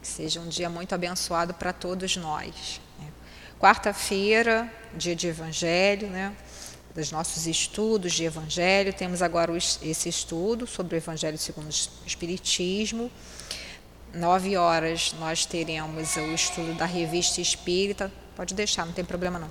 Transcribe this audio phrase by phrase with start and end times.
[0.00, 2.80] Que seja um dia muito abençoado para todos nós.
[2.98, 3.06] Né?
[3.58, 6.34] Quarta-feira, dia de Evangelho, né?
[6.94, 8.92] dos nossos estudos de Evangelho.
[8.92, 13.10] Temos agora esse estudo sobre o Evangelho segundo o Espiritismo.
[14.14, 18.10] Nove horas nós teremos o estudo da revista Espírita.
[18.34, 19.50] Pode deixar, não tem problema não.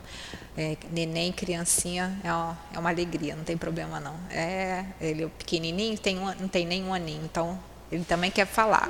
[0.57, 4.15] É, neném, criancinha, é uma, é uma alegria, não tem problema não.
[4.31, 7.59] É, ele é pequenininho, tem um, não tem nem um aninho, então
[7.91, 8.89] ele também quer falar.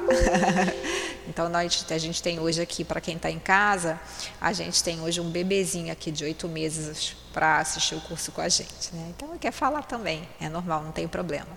[1.27, 3.99] então nós, a gente tem hoje aqui, para quem está em casa,
[4.39, 8.41] a gente tem hoje um bebezinho aqui de oito meses para assistir o curso com
[8.41, 8.93] a gente.
[8.93, 9.11] Né?
[9.15, 11.49] Então ele quer falar também, é normal, não tem problema.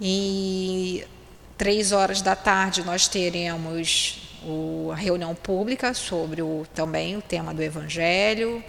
[0.00, 1.04] E
[1.58, 4.30] três horas da tarde nós teremos
[4.90, 8.64] a reunião pública sobre o, também o tema do Evangelho,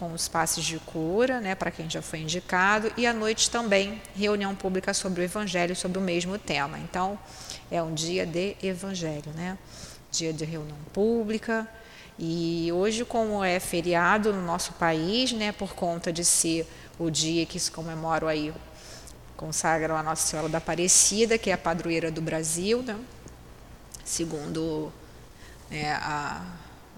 [0.00, 4.00] com os passes de cura, né, para quem já foi indicado, e à noite também
[4.16, 6.78] reunião pública sobre o Evangelho, sobre o mesmo tema.
[6.78, 7.18] Então,
[7.70, 9.58] é um dia de Evangelho, né?
[10.10, 11.68] dia de reunião pública.
[12.18, 16.66] E hoje, como é feriado no nosso país, né, por conta de ser
[16.98, 18.54] o dia que se comemora aí,
[19.36, 22.98] consagram a Nossa Senhora da Aparecida, que é a padroeira do Brasil, né,
[24.04, 24.90] segundo
[25.70, 26.42] né, a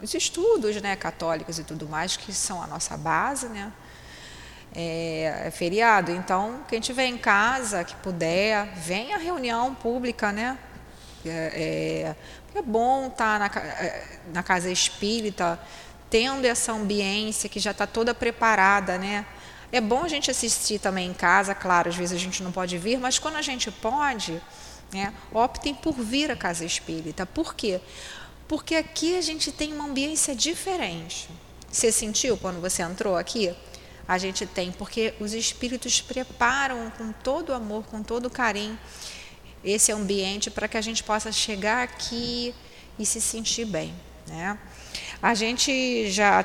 [0.02, 3.72] os estudos né, católicos e tudo mais, que são a nossa base, né?
[4.74, 6.10] É, é, feriado.
[6.10, 10.58] Então, quem tiver em casa, que puder, venha à reunião pública, né?
[11.24, 12.14] É,
[12.54, 15.60] é, é bom estar na, é, na casa espírita,
[16.10, 19.24] tendo essa ambiência que já está toda preparada, né?
[19.70, 22.76] É bom a gente assistir também em casa, claro, às vezes a gente não pode
[22.76, 24.42] vir, mas quando a gente pode,
[24.92, 27.24] né, optem por vir à casa espírita.
[27.24, 27.80] Por quê?
[28.52, 31.26] Porque aqui a gente tem uma ambiência diferente.
[31.70, 33.50] Você sentiu quando você entrou aqui?
[34.06, 38.78] A gente tem, porque os espíritos preparam com todo amor, com todo carinho,
[39.64, 42.54] esse ambiente para que a gente possa chegar aqui
[42.98, 43.94] e se sentir bem.
[44.26, 44.58] Né?
[45.22, 46.42] A gente já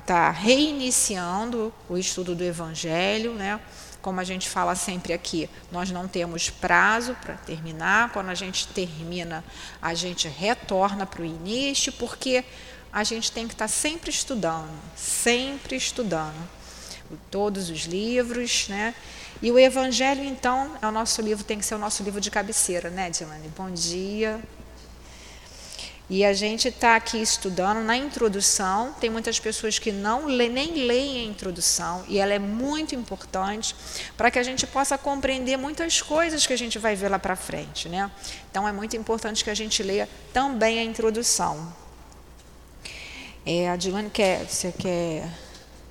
[0.00, 3.60] está reiniciando o estudo do Evangelho, né?
[4.04, 8.12] Como a gente fala sempre aqui, nós não temos prazo para terminar.
[8.12, 9.42] Quando a gente termina,
[9.80, 12.44] a gente retorna para o início, porque
[12.92, 16.36] a gente tem que estar tá sempre estudando, sempre estudando.
[17.30, 18.94] Todos os livros, né?
[19.40, 22.30] E o Evangelho, então, é o nosso livro, tem que ser o nosso livro de
[22.30, 23.50] cabeceira, né, Dilane?
[23.56, 24.38] Bom dia.
[26.08, 28.94] E a gente está aqui estudando na introdução.
[29.00, 33.74] Tem muitas pessoas que não lê, nem leem a introdução, e ela é muito importante
[34.16, 37.34] para que a gente possa compreender muitas coisas que a gente vai ver lá para
[37.34, 37.88] frente.
[37.88, 38.10] Né?
[38.50, 41.72] Então é muito importante que a gente leia também a introdução.
[43.46, 44.46] É, a Dilane quer.
[44.46, 45.28] Você quer.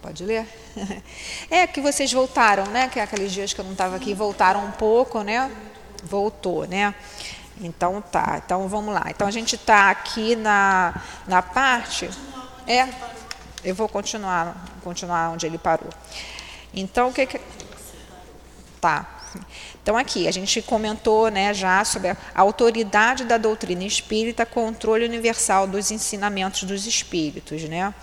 [0.01, 0.45] Pode ler?
[1.49, 2.87] É que vocês voltaram, né?
[2.87, 5.51] Que é aqueles dias que eu não estava aqui, voltaram um pouco, né?
[6.03, 6.93] Voltou, né?
[7.63, 9.05] Então tá, então vamos lá.
[9.09, 12.09] Então a gente está aqui na, na parte.
[12.67, 12.89] É,
[13.63, 15.89] eu vou continuar, continuar onde ele parou.
[16.73, 17.39] Então o que, que
[18.81, 19.07] tá?
[19.81, 25.65] Então aqui a gente comentou, né, já sobre a autoridade da doutrina espírita, controle universal
[25.65, 27.93] dos ensinamentos dos espíritos, né?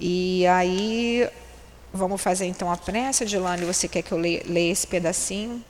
[0.00, 1.28] E aí
[1.92, 5.62] vamos fazer então a prece, Dilane, você quer que eu leia, leia esse pedacinho?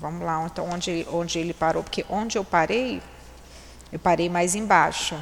[0.00, 3.02] Vamos lá, então onde, onde ele parou, porque onde eu parei,
[3.92, 5.18] eu parei mais embaixo.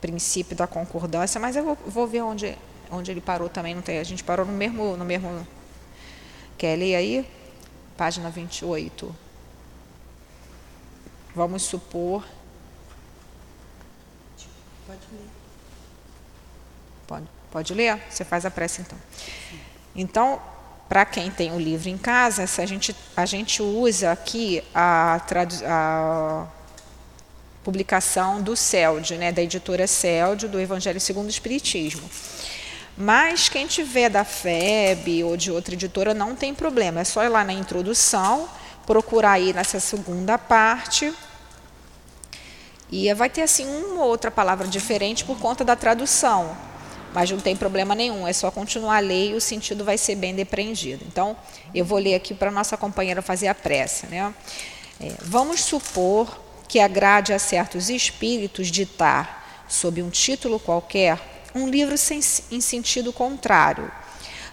[0.00, 2.56] Princípio da concordância, mas eu vou, vou ver onde,
[2.90, 3.98] onde ele parou também, não tem.
[3.98, 4.96] A gente parou no mesmo.
[4.96, 5.46] No mesmo
[6.56, 7.28] quer ler aí?
[7.96, 9.14] Página 28.
[11.34, 12.24] Vamos supor.
[14.86, 15.28] Pode ler.
[17.06, 18.02] Pode, pode ler?
[18.08, 18.98] Você faz a prece então.
[19.94, 20.40] Então,
[20.92, 25.22] para quem tem o livro em casa, a gente, a gente usa aqui a,
[25.64, 26.46] a
[27.64, 32.02] publicação do CELD, né, da editora CELD, do Evangelho segundo o Espiritismo.
[32.94, 37.30] Mas quem tiver da FEB ou de outra editora não tem problema, é só ir
[37.30, 38.46] lá na introdução,
[38.84, 41.10] procurar aí nessa segunda parte.
[42.90, 46.54] E vai ter assim uma ou outra palavra diferente por conta da tradução
[47.12, 50.14] mas não tem problema nenhum, é só continuar a ler e o sentido vai ser
[50.14, 51.04] bem depreendido.
[51.06, 51.36] Então,
[51.74, 54.06] eu vou ler aqui para a nossa companheira fazer a prece.
[54.06, 54.34] Né?
[55.00, 61.18] É, vamos supor que agrade a certos espíritos ditar, sob um título qualquer,
[61.54, 62.20] um livro sem,
[62.50, 63.90] em sentido contrário.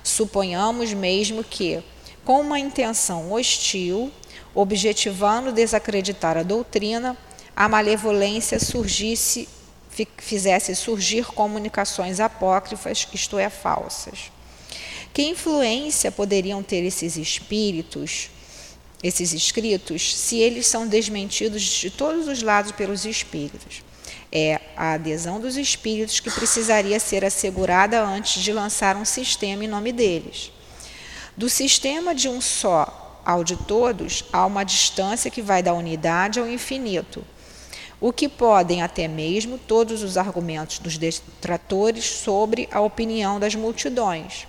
[0.04, 1.82] Suponhamos mesmo que,
[2.26, 4.12] com uma intenção hostil,
[4.54, 7.18] objetivando desacreditar a doutrina,
[7.56, 9.48] a malevolência surgisse
[10.18, 14.32] fizesse surgir comunicações apócrifas, isto é, falsas.
[15.14, 18.30] Que influência poderiam ter esses espíritos,
[19.02, 23.84] esses escritos, se eles são desmentidos de todos os lados pelos espíritos?
[24.32, 29.68] É a adesão dos espíritos que precisaria ser assegurada antes de lançar um sistema em
[29.68, 30.52] nome deles.
[31.36, 36.40] Do sistema de um só ao de todos, há uma distância que vai da unidade
[36.40, 37.26] ao infinito
[38.02, 44.48] o que podem até mesmo todos os argumentos dos detratores sobre a opinião das multidões,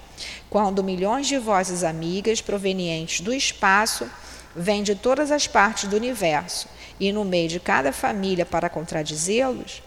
[0.48, 4.08] quando milhões de vozes amigas provenientes do espaço
[4.54, 6.68] vêm de todas as partes do universo,
[6.98, 9.82] e no meio de cada família para contradizê-los,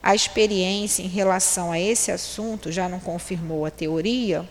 [0.00, 4.48] a experiência em relação a esse assunto já não confirmou a teoria?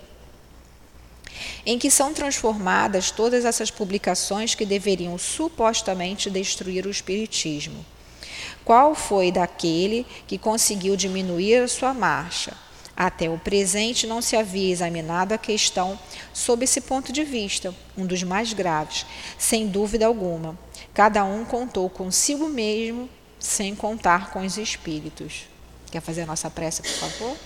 [1.66, 7.86] Em que são transformadas todas essas publicações que deveriam supostamente destruir o Espiritismo
[8.64, 12.54] qual foi daquele que conseguiu diminuir a sua marcha.
[12.98, 16.00] Até o presente não se havia examinado a questão
[16.34, 19.06] sob esse ponto de vista, um dos mais graves,
[19.38, 20.58] sem dúvida alguma.
[20.96, 23.08] Cada um contou consigo mesmo,
[23.40, 25.46] sem contar com os espíritos.
[25.92, 27.38] Quer fazer a nossa prece, por favor?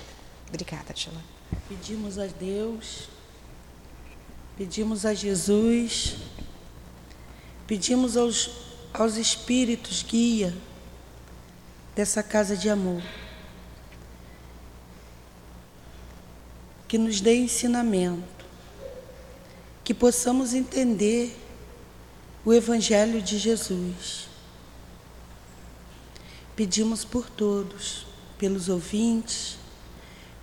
[0.47, 1.21] Obrigada, Tila.
[1.67, 3.09] Pedimos a Deus,
[4.57, 6.15] pedimos a Jesus,
[7.67, 8.51] pedimos aos,
[8.93, 10.55] aos espíritos guia
[11.95, 13.01] dessa casa de amor.
[16.87, 18.45] Que nos dê ensinamento,
[19.83, 21.35] que possamos entender
[22.43, 24.27] o Evangelho de Jesus.
[26.55, 28.05] Pedimos por todos,
[28.37, 29.57] pelos ouvintes,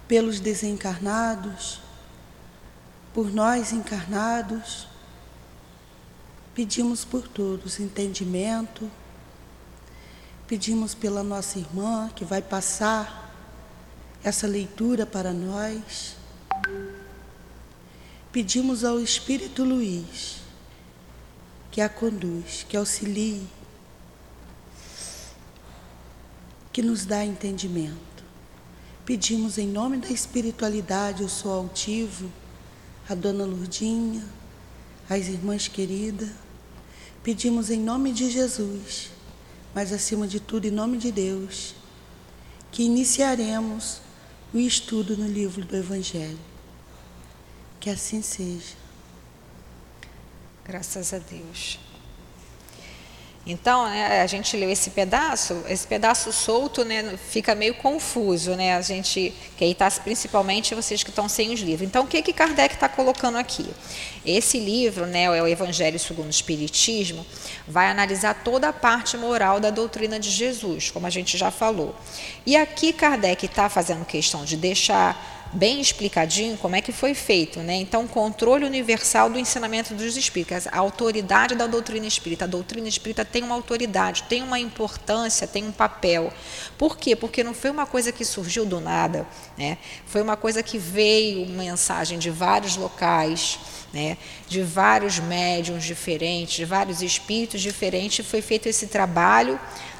[0.06, 1.80] pelos desencarnados,
[3.12, 4.86] por nós encarnados.
[6.54, 8.90] Pedimos por todos entendimento
[10.48, 13.30] Pedimos pela nossa irmã que vai passar
[14.24, 16.16] essa leitura para nós.
[18.32, 20.38] Pedimos ao Espírito Luiz
[21.70, 23.46] que a conduz, que auxilie,
[26.72, 28.24] que nos dá entendimento.
[29.04, 32.32] Pedimos em nome da espiritualidade, eu sou altivo,
[33.06, 34.24] a dona Lurdinha,
[35.10, 36.30] as irmãs queridas.
[37.22, 39.17] Pedimos em nome de Jesus
[39.74, 41.74] mas acima de tudo, em nome de Deus,
[42.70, 44.00] que iniciaremos
[44.52, 46.38] o estudo no livro do Evangelho.
[47.80, 48.74] Que assim seja.
[50.64, 51.78] Graças a Deus.
[53.50, 58.76] Então, né, a gente leu esse pedaço, esse pedaço solto, né, fica meio confuso, né?
[58.76, 61.88] A gente, que aí está principalmente vocês que estão sem os livros.
[61.88, 63.66] Então, o que que Kardec está colocando aqui?
[64.26, 67.24] Esse livro, né, o Evangelho segundo o Espiritismo,
[67.66, 71.96] vai analisar toda a parte moral da doutrina de Jesus, como a gente já falou.
[72.44, 77.60] E aqui Kardec está fazendo questão de deixar bem explicadinho como é que foi feito.
[77.60, 77.76] Né?
[77.76, 82.44] Então, controle universal do ensinamento dos espíritas, a autoridade da doutrina espírita.
[82.44, 86.32] A doutrina espírita tem uma autoridade, tem uma importância, tem um papel.
[86.76, 87.16] Por quê?
[87.16, 89.78] Porque não foi uma coisa que surgiu do nada, né?
[90.06, 93.58] foi uma coisa que veio mensagem de vários locais.
[93.90, 99.58] Né, de vários médiums diferentes, de vários espíritos diferentes, foi feito esse trabalho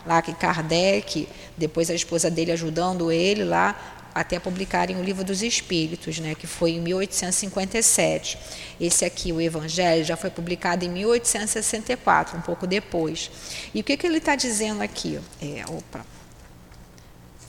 [0.09, 5.43] lá que Kardec, depois a esposa dele ajudando ele lá, até publicarem o Livro dos
[5.43, 8.39] Espíritos, né, que foi em 1857.
[8.81, 13.31] Esse aqui, o Evangelho, já foi publicado em 1864, um pouco depois.
[13.75, 15.21] E o que, que ele está dizendo aqui?
[15.41, 16.05] É, opa,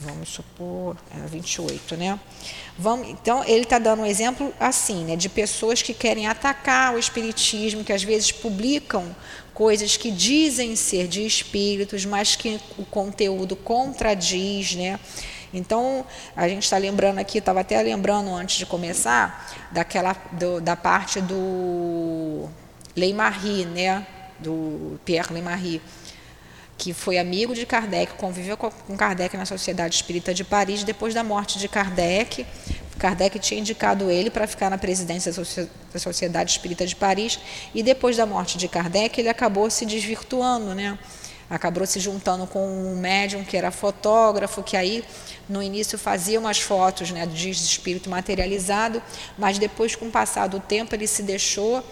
[0.00, 2.18] vamos supor, é 28, né?
[2.78, 6.98] Vamos, então, ele está dando um exemplo assim, né, de pessoas que querem atacar o
[6.98, 9.14] Espiritismo, que às vezes publicam
[9.52, 14.98] coisas que dizem ser de espíritos, mas que o conteúdo contradiz, né?
[15.52, 16.04] Então,
[16.36, 21.20] a gente está lembrando aqui, estava até lembrando antes de começar, daquela do, da parte
[21.20, 22.48] do
[22.96, 24.06] Leimarie, né?
[24.40, 25.80] do Pierre Leimarie,
[26.76, 31.22] que foi amigo de Kardec, conviveu com Kardec na Sociedade Espírita de Paris depois da
[31.22, 32.46] morte de Kardec.
[32.98, 37.38] Kardec tinha indicado ele para ficar na presidência da Sociedade Espírita de Paris
[37.74, 40.98] e depois da morte de Kardec ele acabou se desvirtuando, né?
[41.50, 45.04] Acabou se juntando com um médium que era fotógrafo, que aí
[45.48, 49.02] no início fazia umas fotos né, de espírito materializado,
[49.36, 51.84] mas depois, com o passar do tempo, ele se deixou,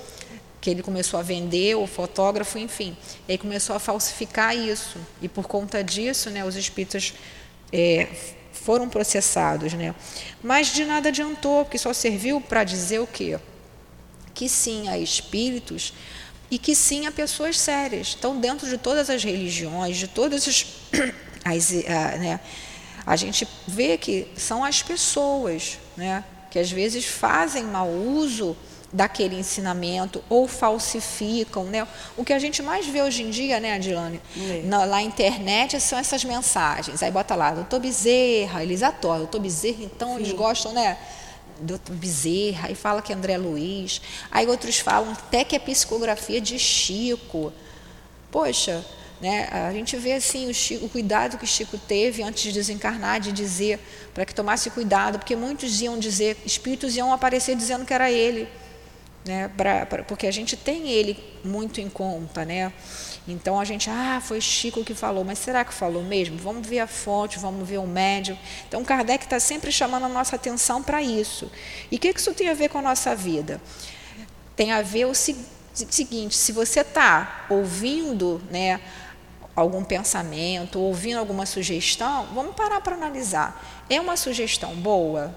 [0.61, 2.97] que ele começou a vender, o fotógrafo, enfim,
[3.29, 4.97] ele começou a falsificar isso.
[5.21, 7.15] E por conta disso, né, os espíritos
[7.73, 8.07] é,
[8.53, 9.73] foram processados.
[9.73, 9.93] Né?
[10.41, 13.39] Mas de nada adiantou, porque só serviu para dizer o quê?
[14.35, 15.93] Que sim, há espíritos
[16.51, 18.17] e que sim a pessoas sérias.
[18.19, 20.67] Então, dentro de todas as religiões, de todas as,
[21.45, 22.41] as a, né,
[23.07, 28.57] a gente vê que são as pessoas, né, que às vezes fazem mau uso
[28.93, 31.87] daquele ensinamento ou falsificam, né?
[32.17, 34.63] O que a gente mais vê hoje em dia, né, Adilane, é.
[34.65, 37.03] na, na internet são essas mensagens.
[37.03, 40.17] Aí bota lá, doutor Bezerra, eles atoram, doutor Bezerra, então Sim.
[40.17, 40.97] eles gostam, né?
[41.61, 44.01] Doutor Bezerra, aí fala que é André Luiz,
[44.31, 47.53] aí outros falam até que é psicografia de Chico.
[48.31, 48.85] Poxa,
[49.21, 49.49] né?
[49.51, 53.33] A gente vê assim o, Chico, o, cuidado que Chico teve antes de desencarnar, de
[53.33, 53.81] dizer
[54.15, 58.49] para que tomasse cuidado, porque muitos iam dizer, espíritos iam aparecer dizendo que era ele
[59.29, 59.51] né?
[59.57, 62.73] Pra, pra, porque a gente tem ele muito em conta, né?
[63.29, 66.39] Então a gente, ah, foi Chico que falou, mas será que falou mesmo?
[66.39, 68.37] Vamos ver a fonte, vamos ver o médium.
[68.67, 71.53] Então Kardec está sempre chamando a nossa atenção para isso.
[71.91, 73.61] E o que, que isso tem a ver com a nossa vida?
[74.57, 78.81] Tem a ver o seguinte: se você está ouvindo, né?
[79.55, 83.85] algum pensamento, ouvindo alguma sugestão, vamos parar para analisar.
[83.91, 85.35] É uma sugestão boa?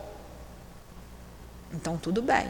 [1.73, 2.47] Então, tudo bem.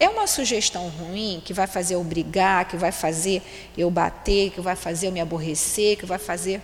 [0.00, 3.42] É uma sugestão ruim que vai fazer eu brigar, que vai fazer
[3.76, 6.62] eu bater, que vai fazer eu me aborrecer, que vai fazer.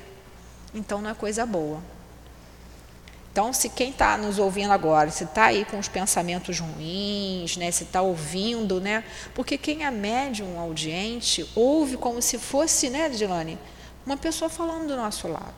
[0.74, 1.80] Então não é coisa boa.
[3.30, 7.70] Então, se quem está nos ouvindo agora, se está aí com os pensamentos ruins, né,
[7.70, 13.58] se está ouvindo, né, porque quem é médium, audiente, ouve como se fosse, né, Dilane,
[14.06, 15.52] uma pessoa falando do nosso lado.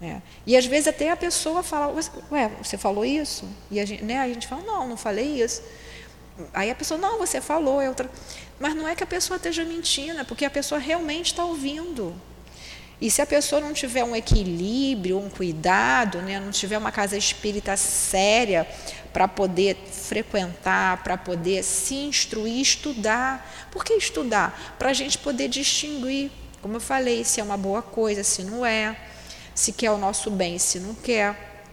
[0.00, 0.22] Né?
[0.46, 1.94] E às vezes até a pessoa fala,
[2.30, 3.46] ué, você falou isso?
[3.70, 5.62] E a gente, né, a gente fala, não, não falei isso.
[6.52, 8.10] Aí a pessoa, não, você falou, é outra.
[8.58, 12.14] Mas não é que a pessoa esteja mentindo, é porque a pessoa realmente está ouvindo.
[13.00, 17.16] E se a pessoa não tiver um equilíbrio, um cuidado, né, não tiver uma casa
[17.16, 18.64] espírita séria
[19.12, 23.68] para poder frequentar, para poder se instruir, estudar.
[23.72, 24.76] Por que estudar?
[24.78, 28.64] Para a gente poder distinguir, como eu falei, se é uma boa coisa, se não
[28.64, 28.96] é,
[29.52, 31.64] se quer o nosso bem, se não quer.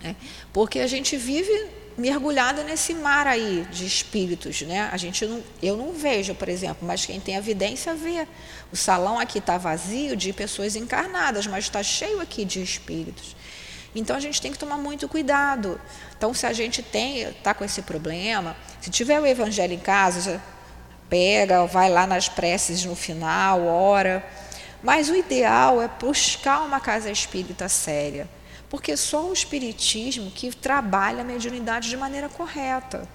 [0.00, 0.14] Né?
[0.52, 4.88] Porque a gente vive mergulhada nesse mar aí de espíritos, né?
[4.92, 8.26] A gente não, eu não vejo, por exemplo, mas quem tem evidência vê.
[8.72, 13.36] O salão aqui está vazio de pessoas encarnadas, mas está cheio aqui de espíritos.
[13.94, 15.80] Então a gente tem que tomar muito cuidado.
[16.16, 20.40] Então, se a gente tem, está com esse problema, se tiver o evangelho em casa,
[21.08, 24.24] pega, vai lá nas preces no final, ora.
[24.82, 28.28] Mas o ideal é buscar uma casa espírita séria
[28.70, 33.06] porque só o espiritismo que trabalha a mediunidade de maneira correta.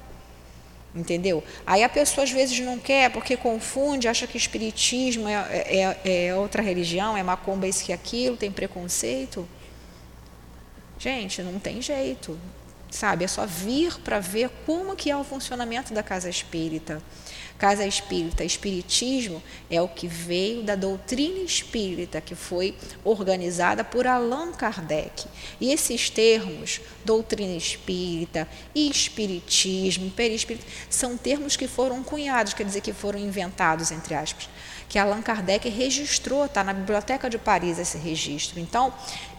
[0.94, 1.44] Entendeu?
[1.66, 6.36] Aí a pessoa às vezes não quer porque confunde, acha que espiritismo é, é, é
[6.36, 9.48] outra religião, é macumba isso que aquilo, tem preconceito.
[11.00, 12.40] Gente, não tem jeito,
[12.90, 13.26] sabe?
[13.26, 17.02] É só vir para ver como que é o funcionamento da casa espírita.
[17.58, 24.52] Casa espírita, espiritismo é o que veio da doutrina espírita, que foi organizada por Allan
[24.52, 25.26] Kardec.
[25.62, 28.46] E esses termos, doutrina espírita,
[28.76, 34.50] espiritismo, perispírito, são termos que foram cunhados, quer dizer, que foram inventados, entre aspas,
[34.90, 38.60] que Allan Kardec registrou, está na Biblioteca de Paris esse registro.
[38.60, 38.94] Então,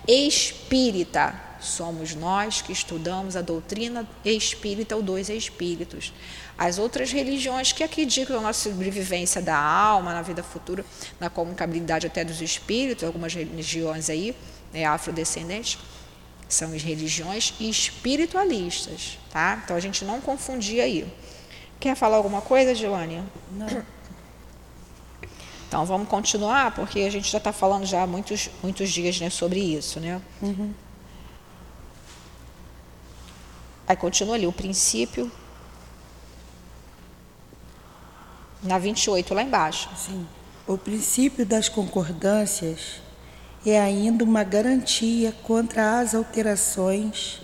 [0.08, 6.12] espírita, somos nós que estudamos a doutrina espírita ou dois espíritos.
[6.58, 10.84] As outras religiões que acreditam na sobrevivência da alma, na vida futura,
[11.20, 14.34] na comunicabilidade até dos espíritos, algumas religiões aí,
[14.72, 15.78] né, afrodescendentes,
[16.48, 19.60] são as religiões espiritualistas, tá?
[19.64, 21.06] Então a gente não confundir aí.
[21.78, 23.22] Quer falar alguma coisa, Gilane?
[23.52, 23.84] Não.
[25.68, 29.28] Então vamos continuar, porque a gente já está falando já há muitos, muitos dias né,
[29.28, 30.22] sobre isso, né?
[30.40, 30.72] Uhum.
[33.86, 35.30] Aí continua ali, o princípio
[38.66, 39.88] Na 28, lá embaixo.
[39.96, 40.26] Sim.
[40.66, 43.00] O princípio das concordâncias
[43.64, 47.40] é ainda uma garantia contra as alterações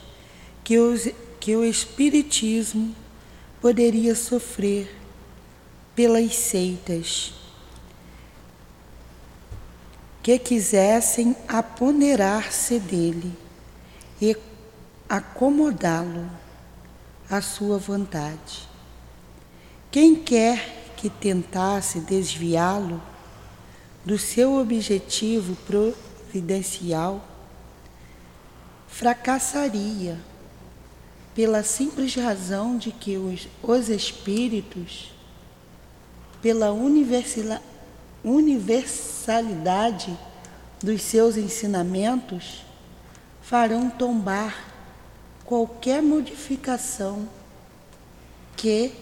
[0.64, 2.94] que, os, que o Espiritismo
[3.60, 4.94] poderia sofrer
[5.94, 7.34] pelas seitas
[10.22, 13.36] que quisessem apoderar-se dele
[14.20, 14.36] e
[15.08, 16.30] acomodá-lo
[17.28, 18.68] à sua vontade.
[19.90, 23.02] Quem quer que tentasse desviá-lo
[24.04, 27.28] do seu objetivo providencial
[28.86, 30.16] fracassaria
[31.34, 35.12] pela simples razão de que os, os espíritos,
[36.40, 36.70] pela
[38.22, 40.16] universalidade
[40.80, 42.64] dos seus ensinamentos,
[43.42, 44.72] farão tombar
[45.44, 47.28] qualquer modificação
[48.56, 49.01] que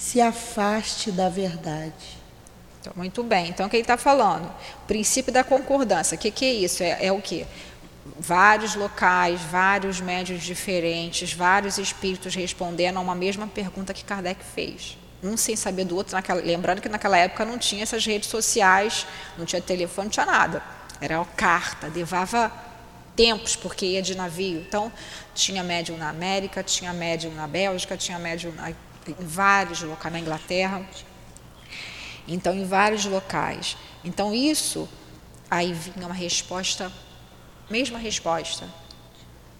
[0.00, 2.18] se afaste da verdade.
[2.80, 3.50] Então, muito bem.
[3.50, 4.46] Então, o que ele está falando?
[4.46, 6.14] O princípio da concordância.
[6.14, 6.82] O que, que é isso?
[6.82, 7.46] É, é o quê?
[8.18, 14.96] vários locais, vários médios diferentes, vários espíritos respondendo a uma mesma pergunta que Kardec fez.
[15.22, 19.06] Um sem saber do outro, naquela, lembrando que naquela época não tinha essas redes sociais,
[19.36, 20.62] não tinha telefone, não tinha nada.
[20.98, 22.50] Era carta, levava
[23.14, 24.60] tempos, porque ia de navio.
[24.60, 24.90] Então,
[25.34, 28.72] tinha médium na América, tinha médium na Bélgica, tinha médium na,
[29.06, 30.86] em vários locais, na Inglaterra.
[32.26, 33.76] Então, em vários locais.
[34.04, 34.88] Então, isso,
[35.50, 36.92] aí vinha uma resposta
[37.70, 38.68] mesma resposta.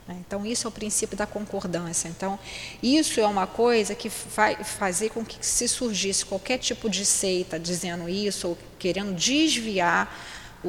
[0.07, 0.17] Né?
[0.27, 2.09] Então, isso é o princípio da concordância.
[2.09, 2.39] Então,
[2.83, 7.59] isso é uma coisa que vai fazer com que se surgisse qualquer tipo de seita
[7.59, 10.13] dizendo isso, ou querendo desviar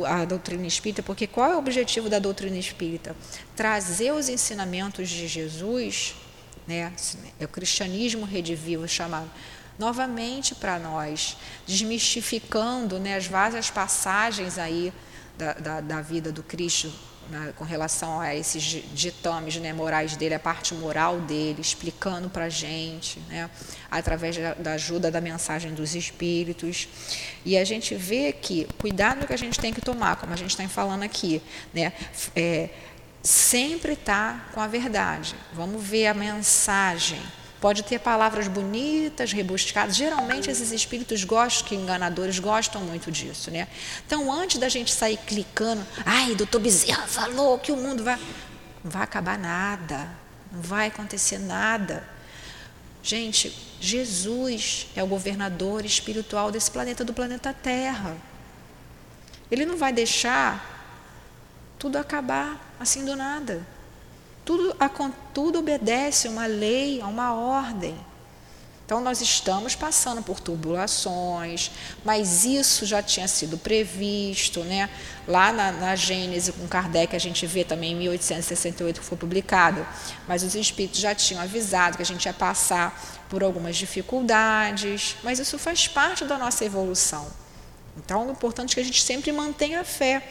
[0.06, 3.14] a doutrina espírita, porque qual é o objetivo da doutrina espírita?
[3.58, 6.16] Trazer os ensinamentos de Jesus,
[6.68, 6.94] né,
[7.40, 9.30] é o cristianismo redivivo chamado,
[9.78, 14.94] novamente para nós, desmistificando né, as várias passagens aí
[15.38, 16.92] da, da, da vida do Cristo
[17.32, 18.62] né, com relação a esses
[18.94, 23.50] ditames né, morais dele, a parte moral dele, explicando para a gente, né,
[23.90, 26.90] através da, da, ajuda da mensagem dos espíritos.
[27.46, 30.52] E a gente vê que, cuidado que a gente tem que tomar, como a gente
[30.52, 31.42] está falando aqui,
[31.74, 31.94] né,
[32.36, 32.70] é,
[33.22, 35.36] sempre está com a verdade.
[35.54, 37.22] Vamos ver a mensagem
[37.62, 39.96] Pode ter palavras bonitas, rebuscadas.
[39.96, 43.68] Geralmente esses espíritos gostam, que enganadores gostam muito disso, né?
[44.04, 48.18] Então, antes da gente sair clicando, ai, doutor Bezerra falou que o mundo vai.
[48.84, 50.10] Não vai acabar nada.
[50.52, 52.04] Não vai acontecer nada.
[53.04, 58.18] Gente, Jesus é o governador espiritual desse planeta, do planeta Terra.
[59.52, 60.81] Ele não vai deixar
[61.82, 63.66] tudo acabar assim do nada.
[64.46, 64.76] Tudo,
[65.34, 67.98] tudo obedece a uma lei, a uma ordem.
[68.86, 71.72] Então, nós estamos passando por turbulações,
[72.06, 74.60] mas isso já tinha sido previsto.
[74.64, 74.92] Né?
[75.28, 79.84] Lá na, na Gênese, com Kardec, a gente vê também em 1868 que foi publicado,
[80.28, 85.40] mas os espíritos já tinham avisado que a gente ia passar por algumas dificuldades, mas
[85.40, 87.41] isso faz parte da nossa evolução.
[87.98, 90.24] Então, o importante é que a gente sempre mantenha a fé.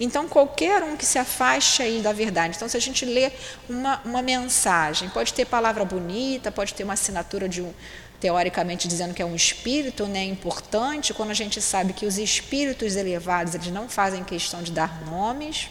[0.00, 2.56] Então, qualquer um que se afaste aí da verdade.
[2.56, 3.30] Então, se a gente lê
[3.68, 7.72] uma, uma mensagem, pode ter palavra bonita, pode ter uma assinatura de um,
[8.18, 12.96] teoricamente dizendo que é um espírito né, importante, quando a gente sabe que os espíritos
[12.96, 15.68] elevados eles não fazem questão de dar nomes,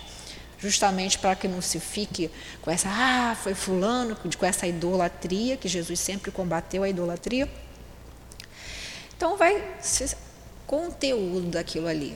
[0.59, 2.29] justamente para que não se fique
[2.61, 7.49] com essa, ah, foi fulano, com essa idolatria, que Jesus sempre combateu a idolatria.
[9.17, 9.63] Então, vai
[10.67, 12.15] conteúdo daquilo ali.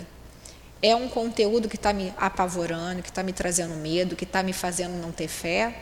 [0.81, 4.53] É um conteúdo que está me apavorando, que está me trazendo medo, que está me
[4.53, 5.81] fazendo não ter fé.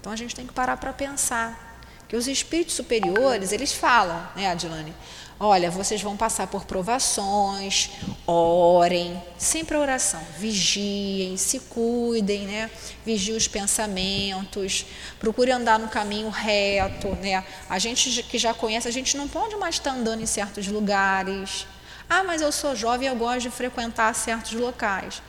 [0.00, 1.71] Então a gente tem que parar para pensar
[2.12, 4.92] que os espíritos superiores eles falam, né, Adilane?
[5.40, 7.88] Olha, vocês vão passar por provações,
[8.26, 12.70] orem, sempre a oração, vigiem, se cuidem, né?
[13.02, 14.84] Vigiem os pensamentos,
[15.18, 17.42] procure andar no caminho reto, né?
[17.66, 21.66] A gente que já conhece, a gente não pode mais estar andando em certos lugares.
[22.10, 25.22] Ah, mas eu sou jovem, eu gosto de frequentar certos locais.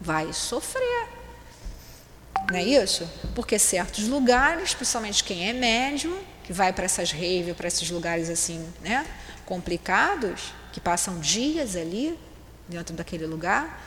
[0.00, 1.09] Vai sofrer.
[2.50, 3.08] Não é isso?
[3.34, 8.28] Porque certos lugares, principalmente quem é médium, que vai para essas raves, para esses lugares
[8.28, 9.06] assim, né?
[9.50, 12.16] complicados, que passam dias ali
[12.68, 13.82] dentro daquele lugar,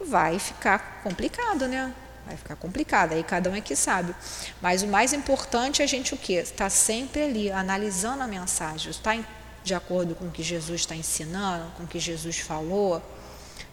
[0.00, 1.92] vai ficar complicado, né?
[2.26, 4.14] Vai ficar complicado, aí cada um é que sabe.
[4.62, 6.34] Mas o mais importante é a gente o quê?
[6.34, 9.14] Estar sempre ali, analisando a mensagem, está
[9.62, 13.02] de acordo com o que Jesus está ensinando, com o que Jesus falou,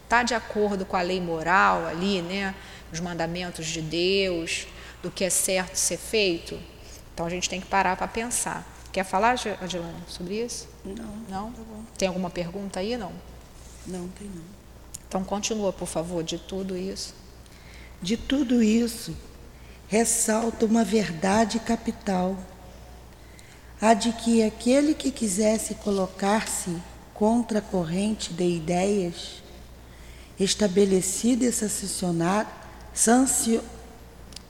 [0.03, 2.53] está de acordo com a lei moral ali, né?
[2.95, 4.67] Os mandamentos de Deus,
[5.03, 6.58] do que é certo ser feito.
[7.13, 8.65] Então a gente tem que parar para pensar.
[8.89, 10.65] Quer falar, Adilane, sobre isso?
[10.86, 11.17] Não.
[11.27, 11.51] Não?
[11.51, 11.62] Tá
[11.97, 12.95] tem alguma pergunta aí?
[12.95, 13.12] Não?
[13.86, 14.43] Não, tem não.
[15.10, 17.13] Então continua, por favor, de tudo isso.
[18.01, 19.13] De tudo isso,
[19.89, 22.38] ressalta uma verdade capital,
[23.81, 26.77] a de que aquele que quisesse colocar-se
[27.13, 29.43] contra a corrente de ideias
[30.39, 32.64] estabelecida e sancionada,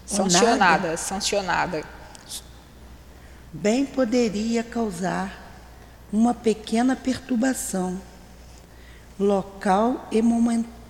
[0.05, 1.83] sancionada, sancionada
[3.55, 5.41] bem poderia causar
[6.11, 7.99] uma pequena perturbação
[9.17, 10.09] local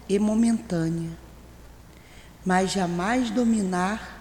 [0.09, 1.11] e momentânea,
[2.43, 4.19] mas jamais dominar,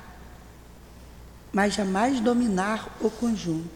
[1.51, 3.71] mas jamais dominar o conjunto,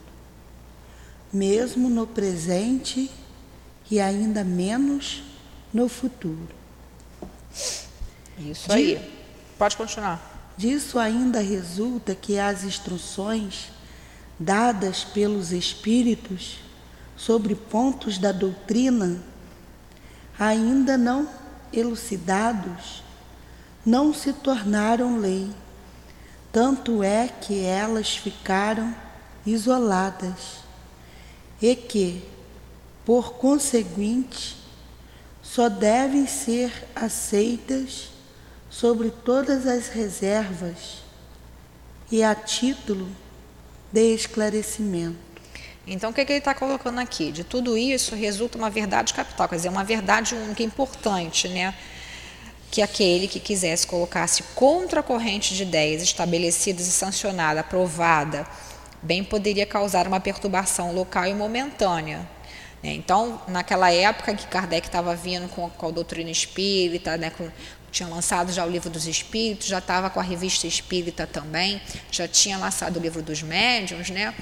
[1.33, 3.11] mesmo no presente
[3.91, 5.23] e ainda menos
[5.73, 6.49] no futuro.
[8.39, 9.18] Isso aí.
[9.59, 10.53] Pode continuar.
[10.57, 13.73] Disso ainda resulta que as instruções
[14.39, 16.59] dadas pelos Espíritos
[17.17, 19.21] sobre pontos da doutrina
[20.39, 21.29] ainda não
[21.73, 23.03] elucidados
[23.85, 25.51] não se tornaram lei,
[26.53, 28.95] tanto é que elas ficaram
[29.45, 30.59] isoladas
[31.61, 32.23] e que,
[33.05, 34.57] por conseguinte,
[35.43, 38.18] só devem ser aceitas
[38.71, 41.03] sobre todas as reservas
[42.11, 43.09] e a título
[43.93, 45.29] de esclarecimento.
[45.87, 47.33] Então, o que, é que ele está colocando aqui?
[47.33, 51.75] De tudo isso resulta uma verdade capital, quer dizer, uma verdade única importante, né?
[52.71, 58.47] Que aquele que quisesse colocar-se contra a corrente de ideias estabelecidas e sancionada, aprovada,
[59.03, 62.29] bem poderia causar uma perturbação local e momentânea.
[62.83, 62.93] Né?
[62.93, 67.49] Então, naquela época que Kardec estava vindo com, com a doutrina espírita, né, com,
[67.91, 72.29] tinha lançado já o livro dos espíritos, já estava com a revista espírita também, já
[72.29, 74.35] tinha lançado o livro dos médiuns, né?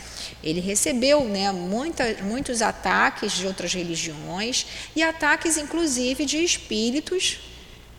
[0.42, 7.38] Ele recebeu, né, muita, muitos ataques de outras religiões e ataques, inclusive, de espíritos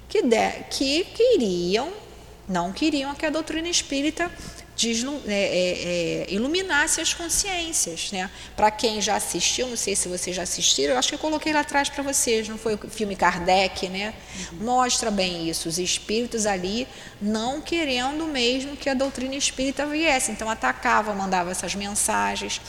[0.10, 1.92] que, de, que queriam,
[2.48, 4.32] não queriam que a doutrina espírita
[5.28, 8.12] é, é, é, iluminasse as consciências.
[8.12, 8.30] Né?
[8.56, 11.52] Para quem já assistiu, não sei se vocês já assistiram, eu acho que eu coloquei
[11.52, 14.14] lá atrás para vocês, não foi o filme Kardec, né?
[14.52, 14.66] Uhum.
[14.66, 16.88] Mostra bem isso, os espíritos ali
[17.20, 22.62] não querendo mesmo que a doutrina espírita viesse, então atacava, mandava essas mensagens.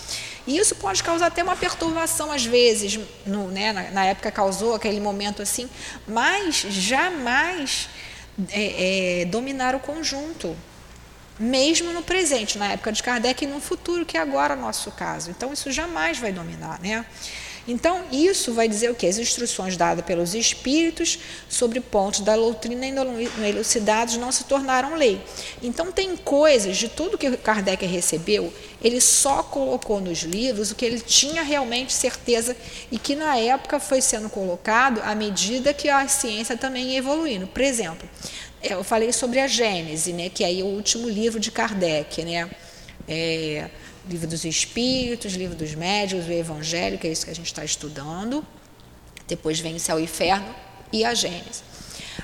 [0.47, 3.73] E isso pode causar até uma perturbação às vezes, no, né?
[3.73, 5.69] na, na época causou aquele momento assim,
[6.07, 7.89] mas jamais
[8.51, 10.57] é, é, dominar o conjunto
[11.39, 15.31] mesmo no presente, na época de Kardec, e no futuro, que é agora nosso caso.
[15.31, 16.81] Então, isso jamais vai dominar.
[16.81, 17.05] Né?
[17.69, 19.07] Então, isso vai dizer o que?
[19.07, 21.19] As instruções dadas pelos espíritos
[21.51, 23.07] sobre pontos da doutrina ainda
[23.47, 25.21] elucidados não se tornaram lei.
[25.63, 28.51] Então, tem coisas de tudo que Kardec recebeu,
[28.83, 32.57] ele só colocou nos livros o que ele tinha realmente certeza
[32.91, 37.47] e que na época foi sendo colocado à medida que a ciência também ia evoluindo.
[37.47, 38.09] Por exemplo,
[38.63, 42.51] eu falei sobre a Gênese, né, que é o último livro de Kardec, né?
[43.07, 43.71] É,
[44.09, 47.65] livro dos Espíritos, livro dos Médios, o Evangelho, que é isso que a gente está
[47.65, 48.45] estudando.
[49.27, 50.55] Depois vem o Céu e Inferno
[50.93, 51.69] e a Gênese.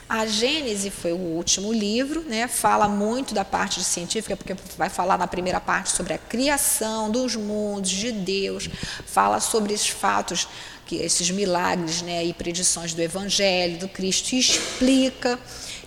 [0.09, 2.47] A Gênese foi o último livro, né?
[2.49, 7.37] fala muito da parte científica, porque vai falar na primeira parte sobre a criação dos
[7.37, 8.69] mundos, de Deus,
[9.07, 10.49] fala sobre esses fatos,
[10.87, 12.25] que esses milagres né?
[12.25, 15.39] e predições do Evangelho, do Cristo, explica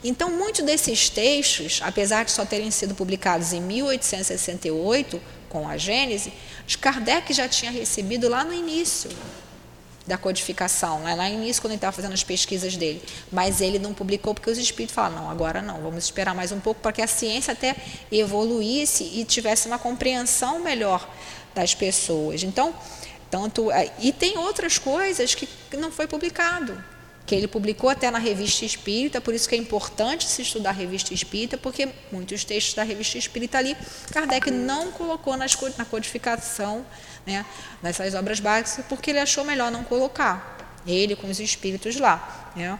[0.03, 6.33] então, muitos desses textos, apesar de só terem sido publicados em 1868, com a Gênese,
[6.79, 9.09] Kardec já tinha recebido lá no início
[10.05, 13.01] da codificação, lá no início, quando ele estava fazendo as pesquisas dele.
[13.31, 16.59] Mas ele não publicou porque os espíritos falaram: não, agora não, vamos esperar mais um
[16.59, 17.75] pouco para que a ciência até
[18.11, 21.09] evoluísse e tivesse uma compreensão melhor
[21.53, 22.43] das pessoas.
[22.43, 22.73] Então,
[23.29, 23.71] tanto.
[23.71, 26.81] Eh, e tem outras coisas que não foi publicado
[27.27, 30.73] que ele publicou até na Revista Espírita, por isso que é importante se estudar a
[30.73, 33.75] Revista Espírita, porque muitos textos da Revista Espírita ali,
[34.11, 36.85] Kardec não colocou nas, na codificação,
[37.25, 37.45] né,
[37.83, 42.53] nessas obras básicas, porque ele achou melhor não colocar, ele com os espíritos lá.
[42.55, 42.79] Né.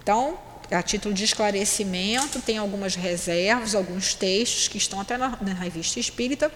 [0.00, 0.38] Então,
[0.70, 5.98] a título de esclarecimento, tem algumas reservas, alguns textos que estão até na, na Revista
[5.98, 6.50] Espírita,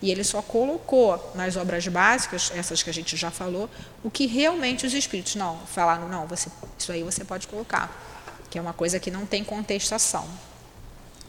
[0.00, 3.68] e ele só colocou nas obras básicas, essas que a gente já falou,
[4.02, 7.90] o que realmente os espíritos não falaram, não, você, isso aí você pode colocar,
[8.48, 10.26] que é uma coisa que não tem contestação.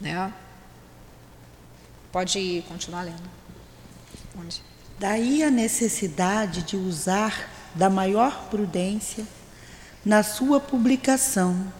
[0.00, 0.32] Né?
[2.12, 3.22] Pode continuar lendo.
[4.38, 4.62] Onde?
[4.98, 9.26] Daí a necessidade de usar da maior prudência
[10.04, 11.72] na sua publicação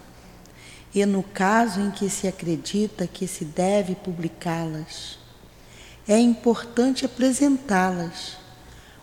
[0.92, 5.19] e no caso em que se acredita que se deve publicá-las
[6.08, 8.38] é importante apresentá-las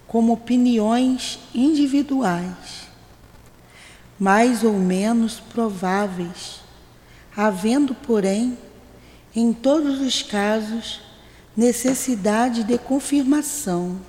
[0.07, 2.88] como opiniões individuais,
[4.19, 6.62] mais ou menos prováveis,
[7.36, 8.57] havendo, porém,
[9.36, 11.01] em todos os casos,
[11.55, 13.99] necessidade de confirmação.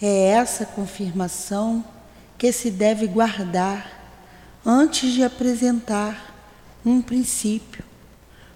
[0.00, 1.84] É essa confirmação
[2.36, 3.98] que se deve guardar
[4.64, 6.34] antes de apresentar
[6.84, 7.84] um princípio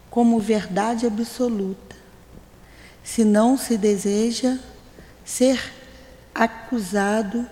[0.09, 1.92] como verdade absoluta
[3.03, 4.59] se não se deseja
[5.25, 5.61] ser
[6.35, 7.47] acusado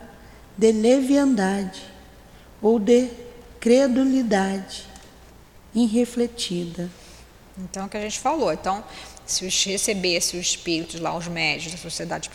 [0.56, 1.82] de leviandade
[2.60, 3.10] ou de
[3.58, 4.86] credulidade
[5.74, 6.90] irrefletida.
[7.58, 8.52] Então, é o que a gente falou.
[8.52, 8.82] Então,
[9.26, 12.30] se recebesse os espíritos lá, os médios da sociedade,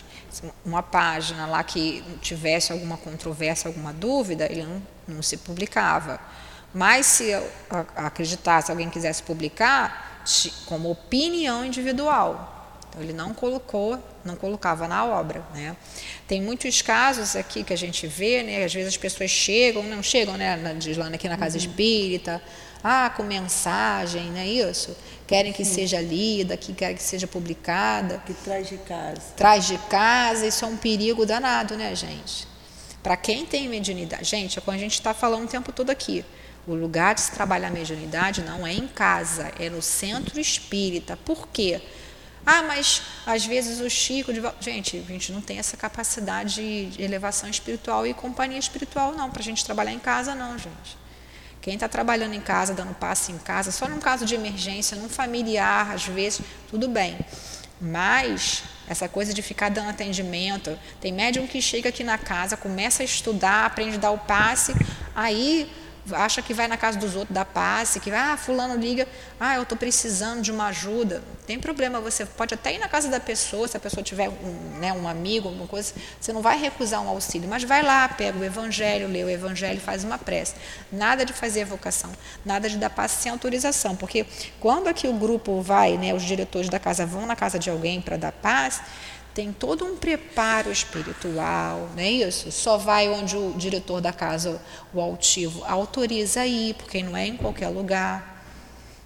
[0.63, 6.19] uma página lá que tivesse alguma controvérsia, alguma dúvida, ele não, não se publicava.
[6.73, 7.31] Mas se
[7.95, 10.23] acreditasse, alguém quisesse publicar,
[10.65, 12.54] como opinião individual,
[12.95, 15.43] Então, ele não colocou, não colocava na obra.
[15.53, 15.75] Né?
[16.27, 18.63] Tem muitos casos aqui que a gente vê, né?
[18.63, 20.69] às vezes as pessoas chegam, não chegam, né, na,
[21.13, 21.65] aqui na casa uhum.
[21.65, 22.41] espírita,
[22.81, 24.95] ah, com mensagem, não é isso?
[25.27, 25.73] Querem que Sim.
[25.73, 28.21] seja lida, que querem que seja publicada.
[28.25, 29.21] Que traz de casa.
[29.35, 32.47] Traz de casa, isso é um perigo danado, né, gente?
[33.03, 34.23] Para quem tem mediunidade.
[34.23, 36.23] Gente, é quando a gente está falando o tempo todo aqui.
[36.67, 41.17] O lugar de se trabalhar a mediunidade não é em casa, é no centro espírita.
[41.17, 41.81] Por quê?
[42.45, 44.31] Ah, mas às vezes o Chico.
[44.31, 44.41] De...
[44.59, 49.41] Gente, a gente não tem essa capacidade de elevação espiritual e companhia espiritual, não, para
[49.41, 51.05] a gente trabalhar em casa, não, gente.
[51.61, 55.09] Quem está trabalhando em casa, dando passe em casa, só num caso de emergência, num
[55.09, 57.17] familiar, às vezes, tudo bem.
[57.81, 63.01] Mas essa coisa de ficar dando atendimento, tem médium que chega aqui na casa, começa
[63.01, 64.73] a estudar, aprende a dar o passe,
[65.15, 65.67] aí
[66.11, 69.07] acha que vai na casa dos outros dar passe, que ah, fulano liga,
[69.39, 71.15] ah, eu estou precisando de uma ajuda.
[71.15, 74.29] Não tem problema, você pode até ir na casa da pessoa, se a pessoa tiver
[74.29, 78.07] um, né, um amigo, alguma coisa, você não vai recusar um auxílio, mas vai lá,
[78.07, 80.55] pega o evangelho, lê o evangelho, faz uma prece.
[80.91, 82.11] Nada de fazer evocação,
[82.45, 84.25] nada de dar passe sem autorização, porque
[84.59, 88.01] quando aqui o grupo vai, né, os diretores da casa vão na casa de alguém
[88.01, 88.81] para dar passe,
[89.35, 92.49] tem todo um preparo espiritual, não é isso?
[92.53, 94.61] Só vai onde o diretor da casa,
[94.93, 98.45] o altivo, autoriza a ir, porque não é em qualquer lugar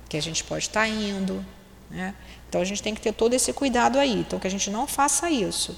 [0.08, 1.44] que a gente pode estar indo.
[1.90, 2.14] Né?
[2.48, 4.86] Então a gente tem que ter todo esse cuidado aí, então que a gente não
[4.86, 5.76] faça isso,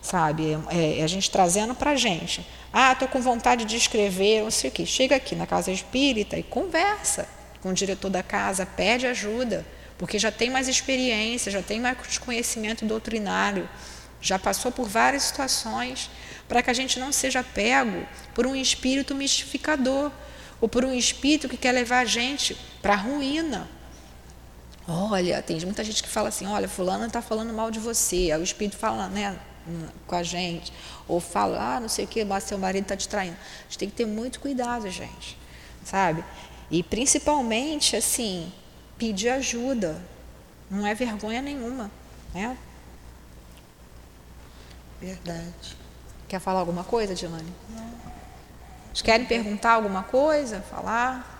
[0.00, 0.56] sabe?
[0.70, 2.46] É, é a gente trazendo para gente.
[2.72, 4.86] Ah, estou com vontade de escrever, não sei o quê.
[4.86, 7.28] Chega aqui na casa espírita e conversa
[7.60, 9.66] com o diretor da casa, pede ajuda
[9.98, 13.68] porque já tem mais experiência, já tem mais conhecimento doutrinário,
[14.20, 16.08] já passou por várias situações,
[16.48, 20.10] para que a gente não seja pego por um espírito mistificador,
[20.60, 23.68] ou por um espírito que quer levar a gente para a ruína.
[24.86, 28.40] Olha, tem muita gente que fala assim, olha, fulano está falando mal de você, aí
[28.40, 29.38] o espírito fala, né,
[30.06, 30.72] com a gente,
[31.06, 33.36] ou fala, ah, não sei o que, mas seu marido está te traindo.
[33.36, 35.36] A gente tem que ter muito cuidado, gente,
[35.84, 36.24] sabe?
[36.70, 38.50] E principalmente, assim,
[38.98, 40.00] pedir ajuda.
[40.70, 41.90] Não é vergonha nenhuma.
[42.34, 42.56] Né?
[45.00, 45.76] Verdade.
[46.26, 47.52] Quer falar alguma coisa, Dilane?
[47.70, 47.88] Não.
[48.88, 50.60] Vocês querem perguntar alguma coisa?
[50.60, 51.36] Falar?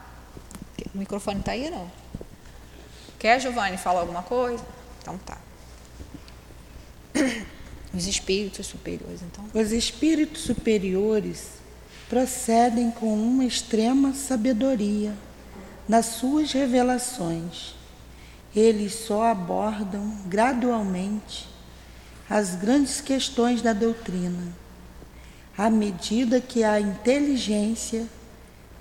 [0.94, 1.90] O microfone está aí, não?
[3.18, 4.64] Quer, Giovanni, falar alguma coisa?
[5.02, 5.36] Então tá.
[7.92, 9.44] Os espíritos superiores, então.
[9.52, 11.58] Os espíritos superiores
[12.08, 15.14] procedem com uma extrema sabedoria
[15.88, 17.74] nas suas revelações.
[18.54, 21.48] Eles só abordam gradualmente
[22.28, 24.52] as grandes questões da doutrina,
[25.56, 28.06] à medida que a inteligência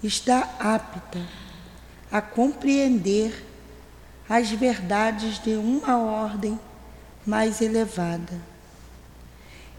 [0.03, 1.25] está apta
[2.11, 3.45] a compreender
[4.29, 6.59] as verdades de uma ordem
[7.25, 8.39] mais elevada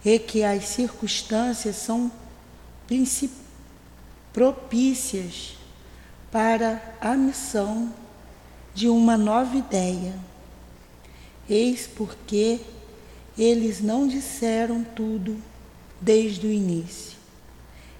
[0.05, 2.11] e que as circunstâncias são
[4.33, 5.58] propícias
[6.31, 7.93] para a missão
[8.75, 10.15] de uma nova ideia.
[11.49, 12.61] Eis porque
[13.37, 15.41] eles não disseram tudo
[16.01, 17.17] desde o início,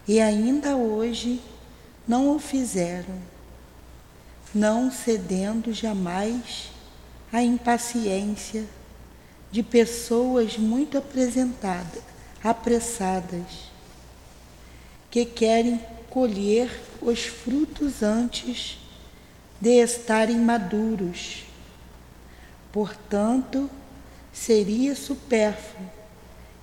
[0.07, 1.41] e ainda hoje
[2.07, 3.17] não o fizeram,
[4.55, 6.71] não cedendo jamais
[7.33, 8.65] à impaciência
[9.51, 12.03] de pessoas muito apresentadas,
[12.43, 13.71] apressadas,
[15.11, 18.79] que querem colher os frutos antes
[19.61, 21.45] de estarem maduros.
[22.73, 23.69] Portanto,
[24.33, 25.91] seria supérfluo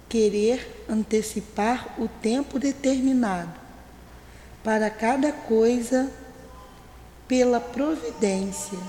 [0.08, 3.54] querer antecipar o tempo determinado
[4.64, 6.12] para cada coisa
[7.28, 8.80] pela providência,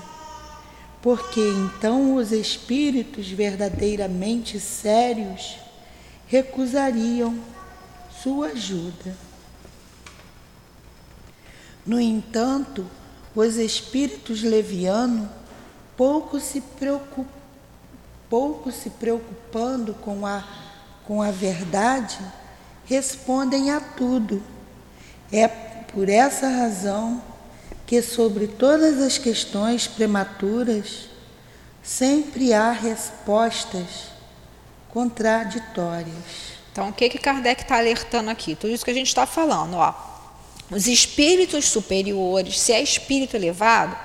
[1.01, 5.57] porque então os espíritos verdadeiramente sérios
[6.27, 7.37] recusariam
[8.21, 9.26] sua ajuda.
[11.87, 12.85] No entanto,
[13.33, 15.29] os espíritos levianos,
[15.95, 17.25] pouco se, preocup,
[18.29, 20.43] pouco se preocupando com a,
[21.05, 22.19] com a verdade,
[22.85, 24.43] respondem a tudo.
[25.31, 27.23] É por essa razão
[27.85, 31.07] que, sobre todas as questões prematuras,
[31.81, 34.09] sempre há respostas
[34.89, 36.57] contraditórias.
[36.69, 38.55] Então, o que, que Kardec está alertando aqui?
[38.57, 40.06] Tudo isso que a gente está falando, ó
[40.69, 43.97] os espíritos superiores, se é espírito elevado,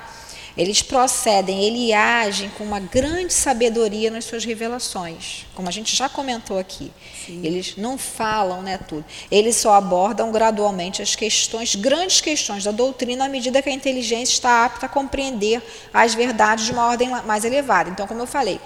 [0.55, 6.07] eles procedem, ele agem com uma grande sabedoria nas suas revelações, como a gente já
[6.07, 6.91] comentou aqui.
[7.25, 7.41] Sim.
[7.43, 9.03] Eles não falam, né, tudo.
[9.31, 14.33] Eles só abordam gradualmente as questões, grandes questões da doutrina à medida que a inteligência
[14.33, 15.61] está apta a compreender
[15.91, 17.89] as verdades de uma ordem mais elevada.
[17.89, 18.61] Então, como eu falei,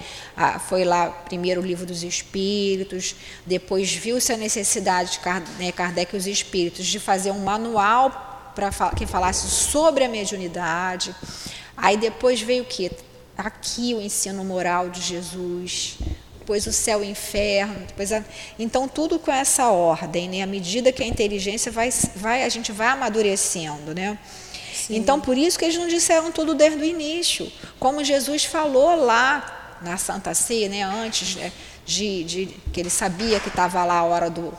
[0.67, 5.19] foi lá primeiro o livro dos espíritos, depois viu-se a necessidade de
[5.63, 11.15] né, Kardec e os espíritos de fazer um manual para que falasse sobre a mediunidade.
[11.77, 12.91] Aí depois veio o que?
[13.37, 15.99] Aqui o ensino moral de Jesus,
[16.39, 18.23] depois o céu e o inferno, depois a...
[18.57, 20.41] então tudo com essa ordem, né?
[20.41, 24.17] À medida que a inteligência vai, vai a gente vai amadurecendo, né?
[24.73, 24.95] Sim.
[24.95, 29.77] Então por isso que eles não disseram tudo desde o início, como Jesus falou lá
[29.81, 30.81] na Santa Ceia, né?
[30.81, 31.51] Antes né?
[31.85, 34.53] De, de, que ele sabia que estava lá a hora do,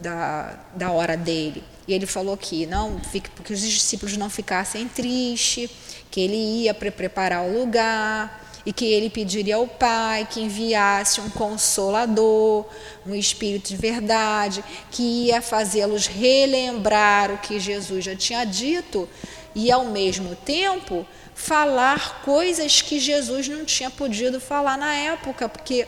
[0.00, 1.62] da, da hora dele.
[1.86, 5.70] E ele falou que não, fique, porque os discípulos não ficassem tristes,
[6.10, 11.20] que ele ia pre preparar o lugar e que ele pediria ao Pai que enviasse
[11.20, 12.66] um consolador,
[13.06, 19.08] um espírito de verdade, que ia fazê-los relembrar o que Jesus já tinha dito
[19.54, 25.86] e ao mesmo tempo falar coisas que Jesus não tinha podido falar na época, porque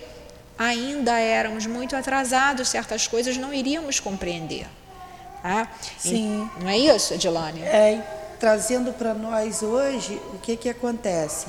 [0.57, 4.67] ainda éramos muito atrasados, certas coisas não iríamos compreender.
[5.43, 5.69] Tá?
[5.99, 6.51] Sim.
[6.59, 7.63] E, não é isso, Edilane?
[7.63, 8.03] É,
[8.40, 11.46] trazendo para nós hoje, o que, que acontece?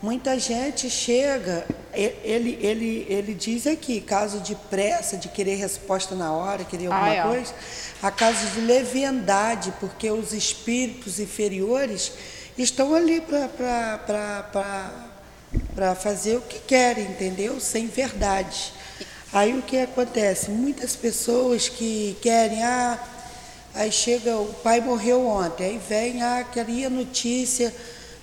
[0.00, 6.30] Muita gente chega, ele, ele, ele diz aqui, caso de pressa, de querer resposta na
[6.30, 7.22] hora, querer alguma ah, é.
[7.22, 7.52] coisa,
[8.00, 12.12] a caso de leviandade, porque os espíritos inferiores
[12.56, 13.98] estão ali para
[15.96, 17.58] fazer o que querem, entendeu?
[17.58, 18.72] Sem verdade.
[19.32, 20.50] Aí o que acontece?
[20.50, 22.98] Muitas pessoas que querem, ah,
[23.78, 27.72] Aí chega, o pai morreu ontem, aí vem, ah, queria notícia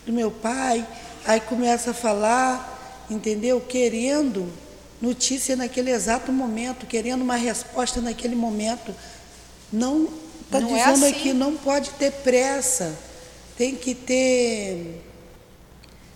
[0.06, 0.86] do meu pai,
[1.26, 3.62] aí começa a falar, entendeu?
[3.62, 4.52] Querendo
[5.02, 8.94] notícia naquele exato momento, querendo uma resposta naquele momento.
[9.72, 10.10] Não
[10.42, 11.10] está dizendo é assim.
[11.10, 12.94] aqui, não pode ter pressa,
[13.58, 15.04] tem que ter.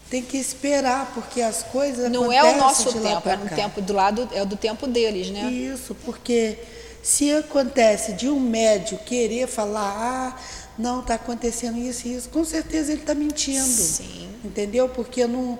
[0.10, 3.93] Tem que esperar, porque as coisas Não é o nosso tempo, é o tempo do
[3.93, 5.49] lado, é do tempo deles, né?
[5.49, 6.58] Isso, porque
[7.02, 10.40] se acontece de um médio querer falar, ah,
[10.78, 13.66] não está acontecendo isso e isso, com certeza ele está mentindo.
[13.66, 14.30] Sim.
[14.44, 14.88] Entendeu?
[14.90, 15.60] Porque não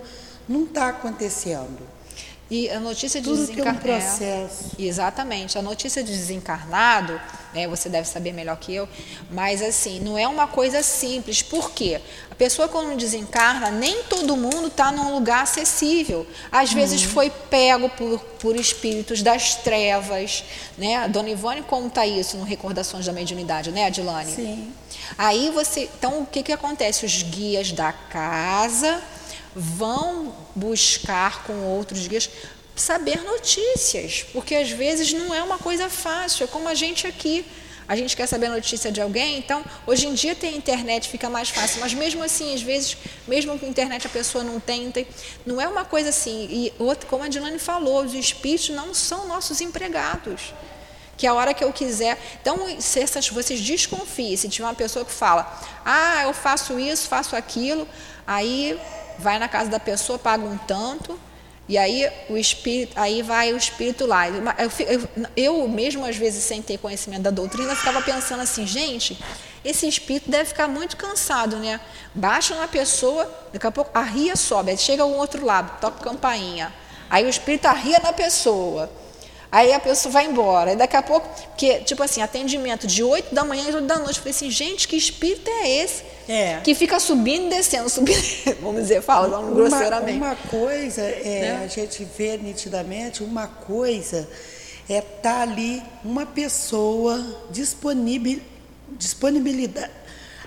[0.49, 1.88] não está acontecendo.
[2.51, 3.79] E a notícia de Tudo desencarnado.
[3.79, 4.75] Tem um processo.
[4.79, 5.57] É, exatamente.
[5.57, 7.21] A notícia de desencarnado,
[7.53, 8.89] né, você deve saber melhor que eu,
[9.29, 11.43] mas assim, não é uma coisa simples.
[11.43, 12.01] Por quê?
[12.31, 16.25] A pessoa quando desencarna, nem todo mundo está num lugar acessível.
[16.51, 17.09] Às vezes uhum.
[17.09, 20.43] foi pego por, por espíritos das trevas.
[20.75, 20.95] Né?
[20.95, 24.31] A dona Ivone conta isso no Recordações da Mediunidade, né, Adilane?
[24.31, 24.73] Sim.
[25.17, 25.88] Aí você.
[25.97, 27.05] Então, o que, que acontece?
[27.05, 29.01] Os guias da casa
[29.55, 32.29] vão buscar com outros guias
[32.75, 37.45] saber notícias, porque às vezes não é uma coisa fácil, é como a gente aqui.
[37.88, 41.27] A gente quer saber a notícia de alguém, então hoje em dia tem internet, fica
[41.27, 42.95] mais fácil, mas mesmo assim, às vezes,
[43.27, 44.93] mesmo com internet a pessoa não tem
[45.43, 46.47] não é uma coisa assim.
[46.51, 50.53] E outro, como a Dilane falou, os espíritos não são nossos empregados
[51.17, 52.17] que a hora que eu quiser.
[52.39, 55.51] Então, se essas, vocês desconfiem, se tiver uma pessoa que fala,
[55.83, 57.88] ah, eu faço isso, faço aquilo,
[58.25, 58.79] aí
[59.19, 61.19] vai na casa da pessoa, paga um tanto,
[61.67, 64.27] e aí o espírito, aí vai o espírito lá.
[64.27, 69.19] Eu, eu, eu, mesmo às vezes sem ter conhecimento da doutrina, ficava pensando assim, gente,
[69.63, 71.79] esse espírito deve ficar muito cansado, né?
[72.15, 76.73] Baixa uma pessoa, daqui a pouco arria sobe, aí chega um outro lado, toca campainha.
[77.10, 78.89] Aí o espírito arria na pessoa.
[79.51, 80.73] Aí a pessoa vai embora.
[80.73, 83.97] E daqui a pouco, que tipo assim, atendimento de 8 da manhã e 8 da
[83.97, 84.17] noite.
[84.17, 86.03] Eu falei assim, gente, que espírito é esse?
[86.27, 86.59] É.
[86.63, 88.21] Que fica subindo e descendo, subindo,
[88.62, 90.17] vamos dizer, fala, vamos grosseiramente.
[90.17, 91.62] Uma coisa, é, né?
[91.63, 94.29] a gente vê nitidamente, uma coisa
[94.88, 98.39] é estar tá ali uma pessoa disponível,
[98.91, 99.91] disponibilidade,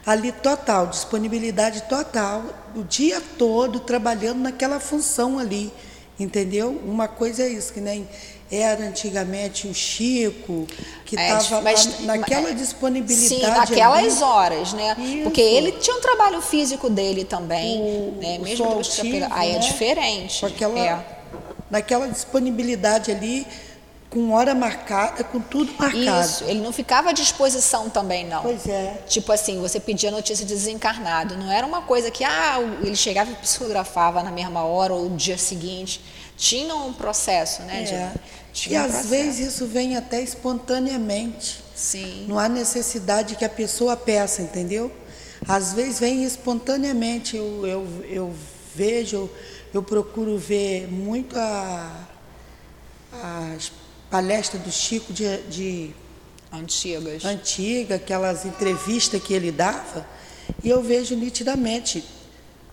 [0.07, 2.45] ali total, disponibilidade total,
[2.77, 5.73] o dia todo trabalhando naquela função ali,
[6.19, 6.81] entendeu?
[6.85, 8.09] Uma coisa é isso, que nem
[8.55, 10.67] era antigamente o Chico,
[11.07, 13.29] que estava é, naquela é, disponibilidade.
[13.29, 14.31] Sim, naquelas ali.
[14.31, 14.95] horas, né?
[14.99, 15.23] Isso.
[15.23, 17.81] Porque ele tinha um trabalho físico dele também.
[17.81, 18.37] O, né?
[18.39, 19.57] o Mesmo depois ativo, Aí é né?
[19.57, 20.45] é diferente.
[20.45, 21.07] Aquela, é.
[21.71, 23.47] Naquela disponibilidade ali,
[24.11, 26.21] com hora marcada, com tudo marcado.
[26.21, 28.43] Isso, ele não ficava à disposição também, não.
[28.43, 28.99] Pois é.
[29.09, 31.39] Tipo assim, você pedia notícia de desencarnado.
[31.39, 35.17] Não era uma coisa que, ah, ele chegava e psicografava na mesma hora ou no
[35.17, 36.03] dia seguinte.
[36.37, 37.81] Tinha um processo, né?
[37.81, 37.85] É.
[37.85, 38.21] De,
[38.69, 41.63] e às vezes isso vem até espontaneamente.
[41.75, 42.27] Sim.
[42.29, 44.93] Não há necessidade que a pessoa peça, entendeu?
[45.49, 48.35] Às vezes vem espontaneamente, eu, eu, eu
[48.75, 49.29] vejo,
[49.73, 52.07] eu procuro ver muito a,
[53.55, 53.73] as
[54.11, 55.91] palestras do Chico de, de
[56.53, 60.07] antigas, antiga, aquelas entrevistas que ele dava,
[60.63, 62.05] e eu vejo nitidamente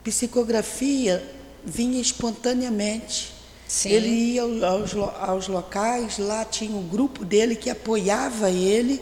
[0.03, 1.23] psicografia
[1.65, 3.33] vinha espontaneamente.
[3.69, 3.89] Sim.
[3.91, 8.99] Ele ia aos, aos locais, lá tinha um grupo dele que apoiava ele,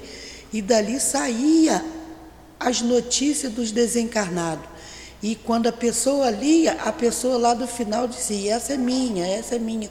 [0.51, 1.83] e dali saía
[2.59, 4.65] as notícias dos desencarnados.
[5.23, 9.55] E quando a pessoa lia, a pessoa lá do final dizia: essa é minha, essa
[9.55, 9.89] é minha.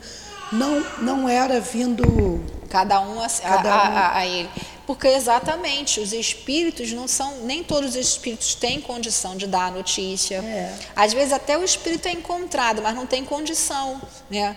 [0.52, 2.44] Não, não era vindo.
[2.68, 3.72] Cada um a, cada um.
[3.72, 4.50] a, a ele.
[4.86, 9.70] Porque exatamente, os espíritos não são, nem todos os espíritos têm condição de dar a
[9.70, 10.36] notícia.
[10.36, 10.78] É.
[10.94, 14.00] Às vezes até o espírito é encontrado, mas não tem condição.
[14.30, 14.56] Né?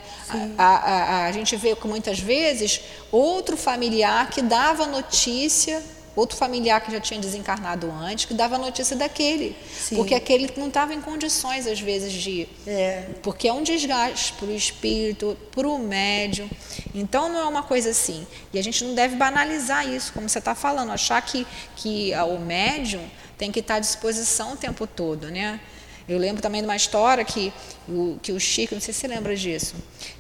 [0.58, 5.84] A, a, a, a gente vê que muitas vezes outro familiar que dava notícia
[6.16, 9.55] outro familiar que já tinha desencarnado antes, que dava notícia daquele.
[9.74, 9.95] Sim.
[9.95, 12.47] Porque aquele não estava em condições, às vezes, de.
[12.68, 13.07] É.
[13.22, 16.49] Porque é um desgaste para o espírito, para o médium.
[16.93, 18.26] Então, não é uma coisa assim.
[18.53, 21.45] E a gente não deve banalizar isso, como você está falando, achar que,
[21.76, 23.03] que o médium
[23.38, 25.60] tem que estar à disposição o tempo todo, né?
[26.07, 27.53] Eu lembro também de uma história que
[27.88, 29.76] o, que o Chico, não sei se você lembra disso,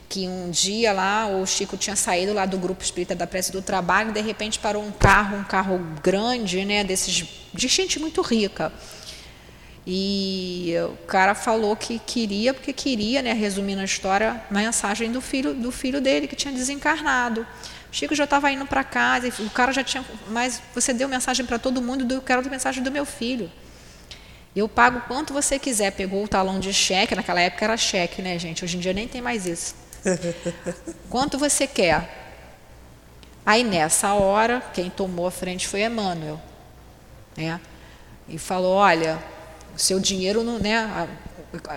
[0.09, 3.61] que um dia lá o Chico tinha saído lá do grupo espírita da prece do
[3.61, 8.21] trabalho e de repente parou um carro, um carro grande, né, desses de gente muito
[8.21, 8.73] rica.
[9.85, 15.21] E o cara falou que queria, porque queria, né, resumindo a história, a mensagem do
[15.21, 17.41] filho do filho dele que tinha desencarnado.
[17.91, 21.07] O Chico já estava indo para casa, e o cara já tinha, mas você deu
[21.07, 23.51] mensagem para todo mundo, eu quero a mensagem do meu filho.
[24.55, 25.91] Eu pago quanto você quiser.
[25.91, 28.65] Pegou o talão de cheque, naquela época era cheque, né, gente?
[28.65, 29.75] Hoje em dia nem tem mais isso.
[31.09, 32.17] Quanto você quer?
[33.45, 36.39] Aí nessa hora, quem tomou a frente foi Emmanuel.
[37.35, 37.59] Né?
[38.27, 39.19] E falou: olha,
[39.75, 40.59] o seu dinheiro não.
[40.59, 41.07] Né,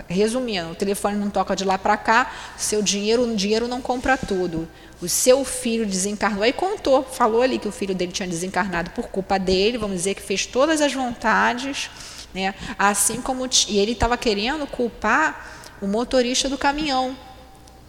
[0.06, 4.68] resumindo, o telefone não toca de lá para cá, seu dinheiro, dinheiro não compra tudo.
[5.00, 6.42] O seu filho desencarnou.
[6.42, 10.14] Aí contou, falou ali que o filho dele tinha desencarnado por culpa dele, vamos dizer
[10.14, 11.90] que fez todas as vontades.
[12.34, 12.54] Né?
[12.78, 13.48] Assim como.
[13.68, 17.16] E ele estava querendo culpar o motorista do caminhão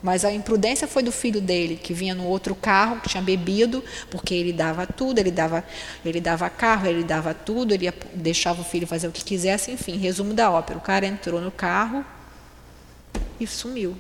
[0.04, 3.82] mas a imprudência foi do filho dele, que vinha no outro carro, que tinha bebido,
[4.12, 5.64] porque ele dava tudo, ele dava,
[6.04, 9.98] ele dava carro, ele dava tudo, ele deixava o filho fazer o que quisesse, enfim,
[9.98, 10.78] resumo da ópera.
[10.78, 12.06] O cara entrou no carro
[13.40, 13.96] e sumiu.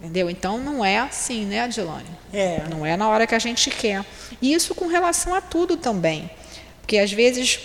[0.00, 0.30] Entendeu?
[0.30, 2.08] Então não é assim, né, Adilane?
[2.32, 2.64] É.
[2.70, 4.02] Não é na hora que a gente quer.
[4.40, 6.30] E isso com relação a tudo também.
[6.80, 7.60] Porque às vezes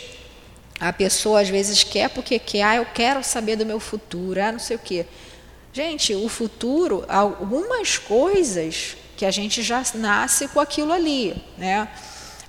[0.78, 4.52] a pessoa às vezes quer porque quer, ah, eu quero saber do meu futuro, ah,
[4.52, 5.06] não sei o quê.
[5.76, 11.90] Gente, o futuro, algumas coisas que a gente já nasce com aquilo ali, né?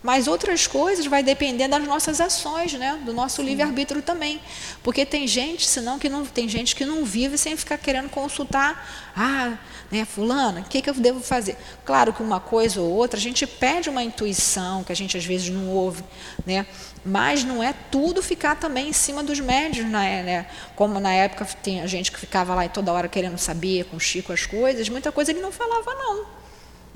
[0.06, 2.96] Mas outras coisas vai depender das nossas ações, né?
[3.04, 4.40] Do nosso livre-arbítrio também.
[4.80, 8.88] Porque tem gente, senão que não tem gente que não vive sem ficar querendo consultar,
[9.16, 9.58] ah,
[9.90, 11.56] né, fulana, o que, que eu devo fazer?
[11.84, 15.24] Claro que uma coisa ou outra, a gente pede uma intuição que a gente às
[15.24, 16.04] vezes não ouve,
[16.46, 16.66] né?
[17.04, 20.22] Mas não é tudo ficar também em cima dos médios, né?
[20.22, 20.46] né?
[20.76, 23.96] Como na época tem a gente que ficava lá e toda hora querendo saber com
[23.96, 26.35] o Chico as coisas, muita coisa ele não falava não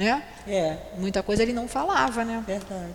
[0.00, 0.22] né?
[0.48, 0.78] É.
[0.96, 2.42] Muita coisa ele não falava, né?
[2.46, 2.94] Verdade.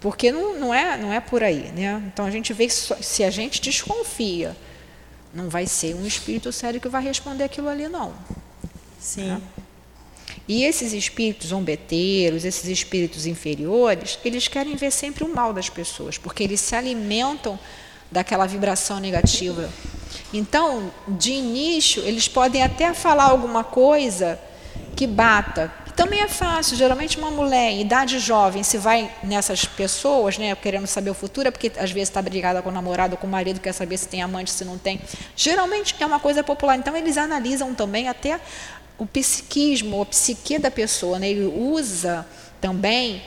[0.00, 2.02] Porque não, não, é, não é por aí, né?
[2.06, 4.56] Então a gente vê que se a gente desconfia,
[5.34, 8.14] não vai ser um espírito sério que vai responder aquilo ali, não.
[8.98, 9.26] Sim.
[9.26, 9.42] Né?
[10.48, 16.16] E esses espíritos zombeteiros, esses espíritos inferiores, eles querem ver sempre o mal das pessoas,
[16.16, 17.58] porque eles se alimentam
[18.10, 19.68] daquela vibração negativa.
[20.32, 24.40] Então, de início, eles podem até falar alguma coisa
[24.96, 30.38] que bata também é fácil, geralmente uma mulher em idade jovem, se vai nessas pessoas,
[30.38, 33.26] né, querendo saber o futuro, é porque às vezes está brigada com o namorado, com
[33.26, 35.00] o marido, quer saber se tem amante, se não tem.
[35.36, 36.76] Geralmente é uma coisa popular.
[36.76, 38.40] Então eles analisam também até
[38.98, 41.28] o psiquismo, a psique da pessoa, né?
[41.28, 42.26] Ele usa
[42.60, 43.22] também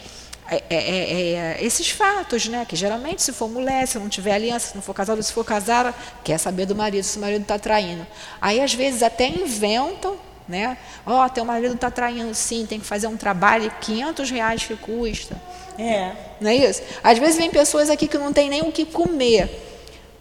[0.49, 2.66] é, é, é, é, esses fatos, né?
[2.68, 5.43] Que geralmente, se for mulher, se não tiver aliança, se não for casado, se for
[5.43, 5.93] casada,
[6.24, 8.05] quer saber do marido, se o marido está traindo.
[8.39, 10.18] Aí, às vezes, até inventam
[10.48, 10.78] né?
[11.06, 14.76] Ó, oh, teu marido está traindo sim, tem que fazer um trabalho, 500 reais que
[14.76, 15.41] custa.
[15.78, 16.12] É.
[16.39, 16.82] Não é isso?
[17.04, 19.50] Às vezes vem pessoas aqui que não tem nem o que comer,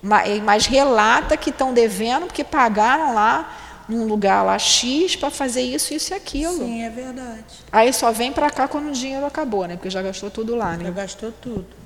[0.03, 5.63] mas, mas relata que estão devendo porque pagaram lá num lugar lá X para fazer
[5.63, 6.59] isso, isso e aquilo.
[6.59, 7.45] Sim, é verdade.
[7.71, 9.77] Aí só vem para cá quando o dinheiro acabou, né?
[9.77, 10.85] Porque já gastou tudo lá, né?
[10.85, 11.84] Já gastou tudo.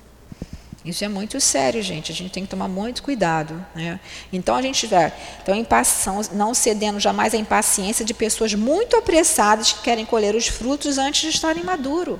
[0.84, 2.12] Isso é muito sério, gente.
[2.12, 3.64] A gente tem que tomar muito cuidado.
[3.74, 3.98] Né?
[4.32, 5.12] Então a gente vai.
[5.42, 10.46] Então, impacição, não cedendo jamais à impaciência de pessoas muito apressadas que querem colher os
[10.46, 12.18] frutos antes de estarem maduros.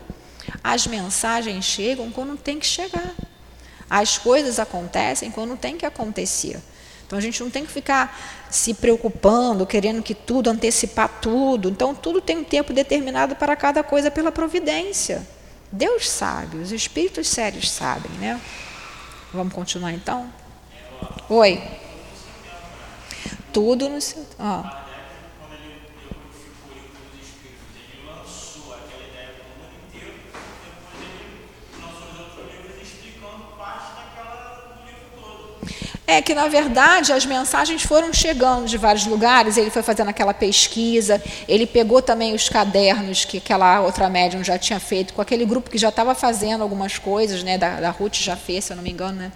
[0.62, 3.14] As mensagens chegam quando tem que chegar.
[3.88, 6.60] As coisas acontecem quando tem que acontecer.
[7.06, 11.70] Então a gente não tem que ficar se preocupando, querendo que tudo, antecipar tudo.
[11.70, 15.26] Então tudo tem um tempo determinado para cada coisa pela providência.
[15.70, 18.40] Deus sabe, os espíritos sérios sabem, né?
[19.32, 20.32] Vamos continuar então?
[21.28, 21.62] Oi.
[23.52, 24.26] Tudo no seu.
[24.38, 24.87] Ó.
[36.10, 40.32] É que, na verdade, as mensagens foram chegando de vários lugares, ele foi fazendo aquela
[40.32, 45.44] pesquisa, ele pegou também os cadernos que aquela outra médium já tinha feito, com aquele
[45.44, 48.76] grupo que já estava fazendo algumas coisas, né, da, da Ruth já fez, se eu
[48.76, 49.32] não me engano, né?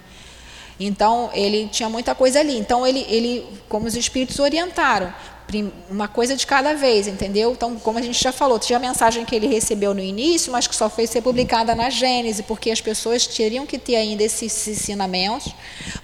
[0.79, 2.57] Então, ele tinha muita coisa ali.
[2.57, 5.13] Então, ele, ele como os espíritos orientaram,
[5.89, 7.51] uma coisa de cada vez, entendeu?
[7.51, 10.65] Então, como a gente já falou, tinha a mensagem que ele recebeu no início, mas
[10.65, 14.67] que só foi ser publicada na Gênese, porque as pessoas teriam que ter ainda esses
[14.67, 15.53] ensinamentos.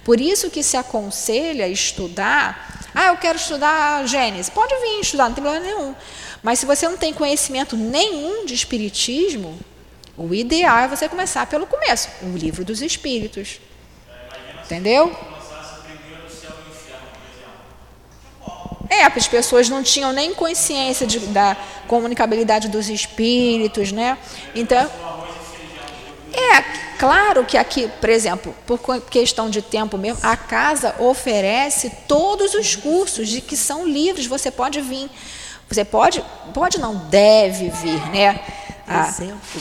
[0.04, 2.90] Por isso que se aconselha estudar.
[2.94, 4.50] Ah, eu quero estudar Gênese.
[4.50, 5.94] Pode vir estudar, não tem problema nenhum.
[6.42, 9.58] Mas se você não tem conhecimento nenhum de espiritismo,
[10.16, 13.60] o ideal é você começar pelo começo, o livro dos espíritos.
[14.64, 15.16] Entendeu?
[18.90, 24.18] É, as pessoas não tinham nem consciência de, da comunicabilidade dos espíritos, né?
[24.52, 24.90] Então,
[26.32, 26.60] é
[26.98, 32.74] claro que aqui, por exemplo, por questão de tempo mesmo, a casa oferece todos os
[32.74, 34.26] cursos de que são livres.
[34.26, 35.08] Você pode vir,
[35.68, 38.40] você pode, pode não deve vir, né?
[38.92, 39.14] Ah,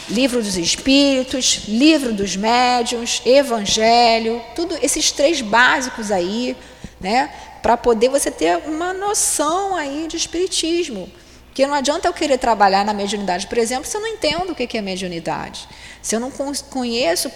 [0.10, 6.58] livro dos Espíritos, livro dos Médiuns, Evangelho, tudo esses três básicos aí,
[7.00, 7.30] né?
[7.62, 11.10] Para poder você ter uma noção aí de espiritismo.
[11.46, 14.56] Porque não adianta eu querer trabalhar na mediunidade, por exemplo, se eu não entendo o
[14.56, 15.68] que é mediunidade.
[16.02, 16.32] Se eu não
[16.70, 17.32] conheço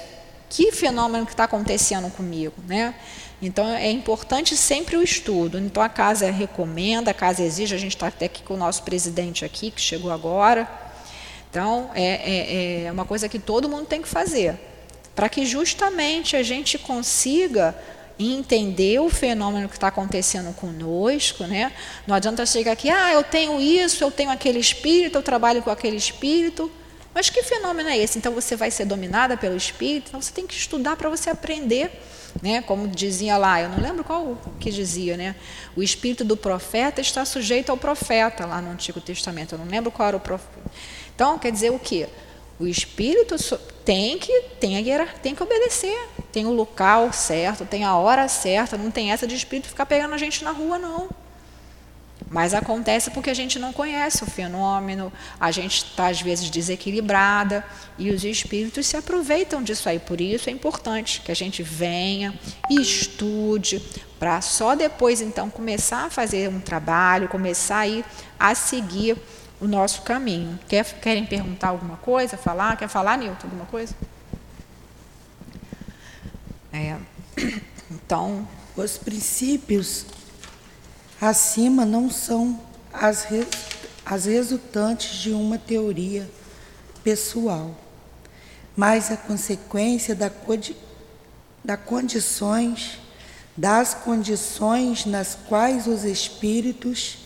[0.49, 2.93] que fenômeno que está acontecendo comigo, né?
[3.41, 5.59] Então é importante sempre o estudo.
[5.59, 7.75] Então a casa recomenda, a casa exige.
[7.75, 10.69] A gente está até aqui com o nosso presidente aqui que chegou agora.
[11.49, 14.57] Então é, é, é uma coisa que todo mundo tem que fazer
[15.15, 17.75] para que justamente a gente consiga
[18.19, 21.71] entender o fenômeno que está acontecendo conosco, né?
[22.05, 25.69] Não adianta chegar aqui, ah, eu tenho isso, eu tenho aquele espírito, eu trabalho com
[25.69, 26.71] aquele espírito.
[27.13, 28.17] Mas que fenômeno é esse?
[28.17, 30.07] Então você vai ser dominada pelo espírito?
[30.09, 31.91] Então você tem que estudar para você aprender,
[32.41, 32.61] né?
[32.63, 35.35] Como dizia lá, eu não lembro qual que dizia, né?
[35.75, 39.53] O espírito do profeta está sujeito ao profeta lá no Antigo Testamento.
[39.53, 40.71] Eu não lembro qual era o profeta.
[41.13, 42.09] Então quer dizer o quê?
[42.59, 43.35] O espírito
[43.83, 45.97] tem que tem a tem que obedecer,
[46.31, 50.13] tem o local certo, tem a hora certa, não tem essa de espírito ficar pegando
[50.13, 51.09] a gente na rua não.
[52.29, 57.65] Mas acontece porque a gente não conhece o fenômeno, a gente está às vezes desequilibrada
[57.97, 59.99] e os espíritos se aproveitam disso aí.
[59.99, 62.33] Por isso é importante que a gente venha
[62.69, 63.79] e estude,
[64.17, 68.05] para só depois então começar a fazer um trabalho, começar a ir
[68.39, 69.17] a seguir
[69.63, 70.59] o nosso caminho.
[70.67, 72.35] Quer, querem perguntar alguma coisa?
[72.35, 72.75] Falar?
[72.75, 73.95] Quer falar, Nilton, alguma coisa?
[76.71, 76.97] É,
[77.89, 78.47] então.
[78.75, 80.07] Os princípios
[81.21, 82.59] acima não são
[82.91, 83.27] as,
[84.03, 86.27] as resultantes de uma teoria
[87.03, 87.75] pessoal,
[88.75, 90.31] mas a consequência da,
[91.63, 92.97] da condições,
[93.55, 97.19] das condições nas quais os espíritos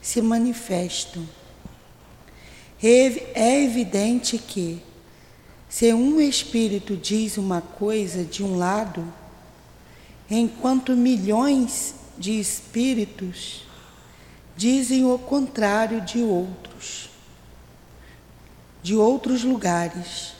[0.00, 1.28] se manifestam.
[2.86, 4.82] É evidente que,
[5.70, 9.10] se um espírito diz uma coisa de um lado,
[10.30, 13.64] enquanto milhões de espíritos
[14.54, 17.08] dizem o contrário de outros,
[18.82, 20.34] de outros lugares.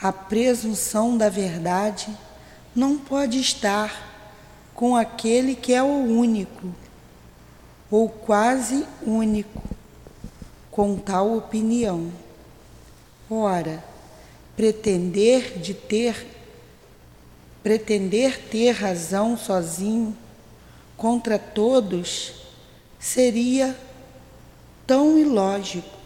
[0.00, 2.08] A presunção da verdade
[2.74, 4.08] não pode estar
[4.74, 6.74] com aquele que é o único,
[7.90, 9.62] ou quase único,
[10.70, 12.10] com tal opinião.
[13.28, 13.82] Ora,
[14.56, 16.26] pretender de ter
[17.62, 20.16] pretender ter razão sozinho
[20.96, 22.32] contra todos
[22.98, 23.78] seria
[24.86, 25.98] tão ilógico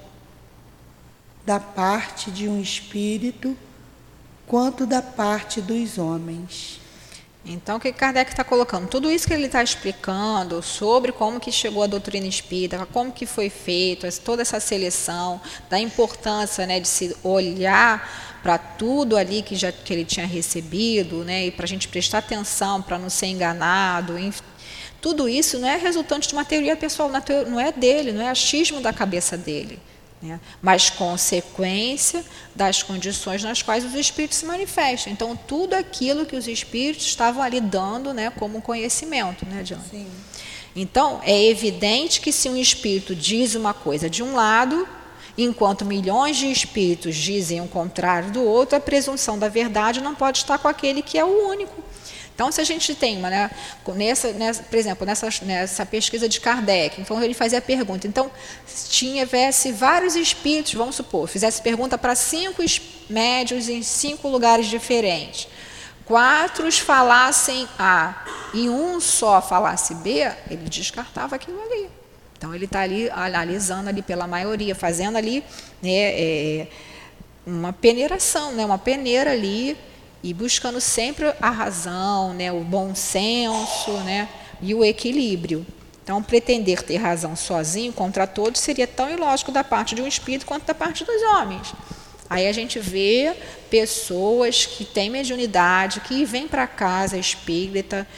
[1.47, 3.57] da parte de um espírito
[4.47, 6.81] quanto da parte dos homens.
[7.47, 8.89] Então, o que Kardec está colocando?
[8.89, 13.27] Tudo isso que ele está explicando sobre como que chegou a doutrina espírita, como que
[13.27, 15.39] foi feito, toda essa seleção,
[15.69, 21.23] da importância né, de se olhar para tudo ali que, já, que ele tinha recebido,
[21.23, 24.43] né, e para a gente prestar atenção, para não ser enganado, enfim,
[25.03, 27.11] tudo isso não é resultante de uma teoria pessoal,
[27.47, 29.79] não é dele, não é achismo da cabeça dele.
[30.25, 30.41] Né?
[30.63, 35.13] mas consequência das condições nas quais os espíritos se manifestam.
[35.13, 39.85] Então, tudo aquilo que os espíritos estavam ali dando né, como conhecimento, né, Diana?
[39.91, 40.07] Sim.
[40.75, 44.89] Então, é evidente que se um espírito diz uma coisa de um lado,
[45.37, 50.39] enquanto milhões de espíritos dizem o contrário do outro, a presunção da verdade não pode
[50.39, 51.84] estar com aquele que é o único.
[52.35, 53.51] Então, se a gente tem uma, né,
[53.95, 58.29] nessa, nessa, por exemplo, nessa, nessa pesquisa de Kardec, então ele fazia a pergunta, então,
[58.67, 62.63] se tivesse vários espíritos, vamos supor, fizesse pergunta para cinco
[63.09, 65.47] médios em cinco lugares diferentes,
[66.05, 71.89] quatro falassem A e um só falasse B, ele descartava aquilo ali.
[72.37, 75.43] Então, ele está ali analisando ali pela maioria, fazendo ali
[75.81, 76.67] né, é,
[77.47, 79.79] uma peneiração, né, uma peneira ali,
[80.25, 84.27] e buscando sempre a razão, né, o bom senso né,
[84.63, 85.67] e o equilíbrio.
[86.03, 90.47] Então, pretender ter razão sozinho contra todos seria tão ilógico da parte de um espírito
[90.47, 91.75] quanto da parte dos homens.
[92.29, 93.37] Aí a gente vê
[93.69, 98.09] pessoas que têm mediunidade, que vêm para casa espírita,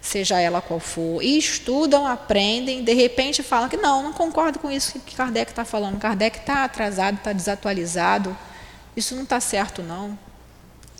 [0.00, 4.68] seja ela qual for, e estudam, aprendem, de repente falam que não, não concordo com
[4.68, 6.00] isso que Kardec está falando.
[6.00, 8.36] Kardec está atrasado, está desatualizado.
[8.96, 10.18] Isso não está certo, não.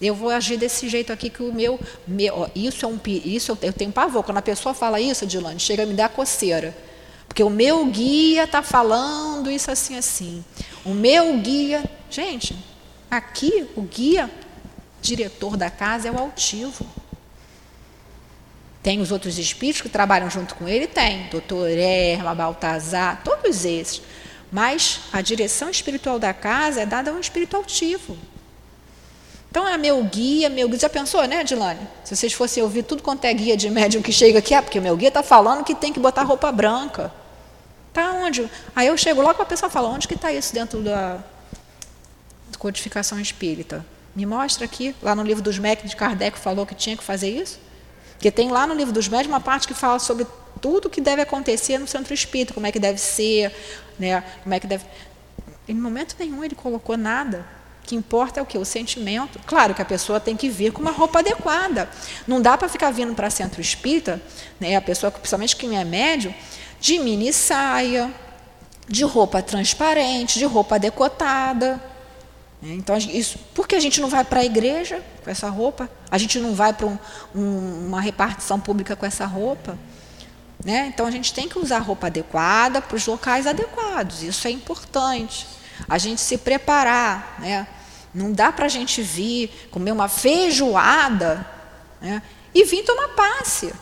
[0.03, 1.79] Eu vou agir desse jeito aqui que o meu,
[2.09, 5.61] meu ó, isso é um isso eu tenho pavor quando a pessoa fala isso, Dilane,
[5.61, 6.77] chega a me dar coceira.
[7.29, 10.45] Porque o meu guia está falando isso assim assim.
[10.85, 12.57] O meu guia, gente,
[13.09, 14.29] aqui o guia
[15.01, 16.85] diretor da casa é o altivo.
[18.83, 20.89] Tem os outros espíritos que trabalham junto com ele?
[20.89, 21.29] Tem.
[21.29, 24.03] Doutor Erma, Baltazar, todos esses.
[24.51, 28.19] Mas a direção espiritual da casa é dada a um espírito altivo.
[29.53, 30.79] Então é meu guia, meu guia.
[30.79, 31.87] Já pensou, né, Dilane?
[32.05, 34.79] Se vocês fossem ouvir tudo quanto é guia de médium que chega aqui, ah, porque
[34.79, 37.13] o meu guia está falando que tem que botar roupa branca.
[37.93, 38.51] Tá onde?
[38.75, 41.23] Aí eu chego logo a pessoa fala, onde que está isso dentro da
[42.59, 43.85] codificação espírita?
[44.17, 47.29] Me mostra aqui, lá no livro dos médicos de Kardec falou que tinha que fazer
[47.29, 47.61] isso.
[48.13, 50.27] Porque tem lá no livro dos médicos uma parte que fala sobre
[50.63, 53.55] tudo que deve acontecer no centro espírita, como é que deve ser,
[53.99, 54.25] né?
[54.43, 54.87] Como é que deve.
[55.69, 57.45] Em momento nenhum ele colocou nada
[57.85, 58.57] que importa é o que?
[58.57, 59.39] O sentimento.
[59.47, 61.89] Claro que a pessoa tem que vir com uma roupa adequada.
[62.27, 64.23] Não dá para ficar vindo para centro espírita,
[64.61, 66.35] né, a pessoa, principalmente quem é médio,
[66.81, 68.11] de mini saia,
[68.89, 71.83] de roupa transparente, de roupa decotada.
[72.61, 72.75] Né.
[72.75, 75.91] Então, isso, por que a gente não vai para a igreja com essa roupa?
[76.11, 76.99] A gente não vai para um,
[77.35, 79.77] um, uma repartição pública com essa roupa?
[80.65, 80.87] Né?
[80.87, 84.23] Então, a gente tem que usar roupa adequada para os locais adequados.
[84.23, 87.37] Isso é importante a gente se preparar.
[87.39, 87.67] Né?
[88.15, 91.47] Não dá para a gente vir comer uma feijoada
[92.01, 92.23] né?
[92.55, 93.73] e vir tomar passe.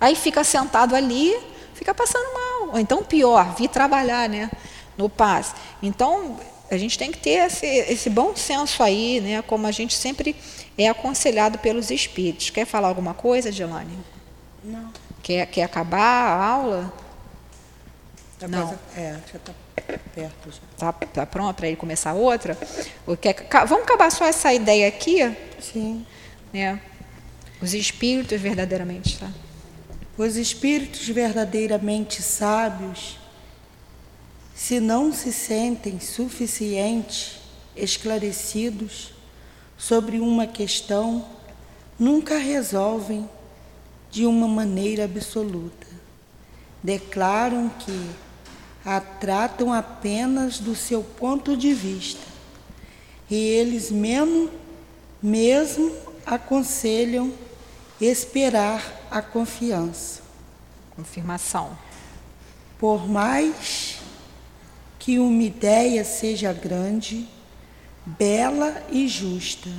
[0.00, 1.36] Aí fica sentado ali,
[1.74, 2.74] fica passando mal.
[2.74, 4.50] Ou então, pior, vir trabalhar né?
[4.96, 5.54] no passe.
[5.82, 6.38] Então,
[6.70, 9.42] a gente tem que ter esse, esse bom senso aí, né?
[9.42, 10.34] como a gente sempre
[10.76, 12.50] é aconselhado pelos espíritos.
[12.50, 13.98] Quer falar alguma coisa, Gelane?
[14.62, 14.90] Não.
[15.22, 17.03] Quer, quer acabar a aula?
[18.38, 18.78] Tá Não.
[18.96, 19.54] É, já está
[20.92, 21.12] perto.
[21.12, 22.56] Tá pronto para ele começar outra?
[23.20, 25.18] Quer, vamos acabar só essa ideia aqui?
[25.60, 26.06] Sim.
[26.52, 26.80] Né?
[27.60, 29.30] Os espíritos verdadeiramente, tá?
[30.16, 33.18] Os espíritos verdadeiramente sábios,
[34.54, 37.40] se não se sentem suficiente
[37.74, 39.12] esclarecidos
[39.76, 41.26] sobre uma questão,
[41.98, 43.28] nunca resolvem
[44.10, 45.86] de uma maneira absoluta.
[46.82, 48.10] Declaram que
[48.84, 52.20] a tratam apenas do seu ponto de vista.
[53.30, 54.50] E eles mesmo,
[55.22, 55.90] mesmo
[56.26, 57.32] aconselham
[58.00, 60.20] esperar a confiança.
[60.94, 61.76] Confirmação.
[62.78, 63.98] Por mais
[64.98, 67.26] que uma ideia seja grande,
[68.04, 69.70] bela e justa,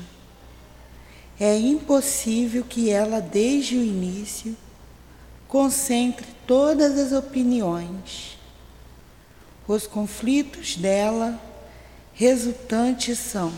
[1.39, 4.55] é impossível que ela, desde o início,
[5.47, 8.34] concentre todas as opiniões
[9.67, 11.39] os conflitos dela
[12.13, 13.51] resultantes são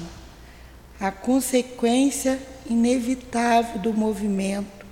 [0.99, 2.39] a consequência
[2.69, 4.85] inevitável do movimento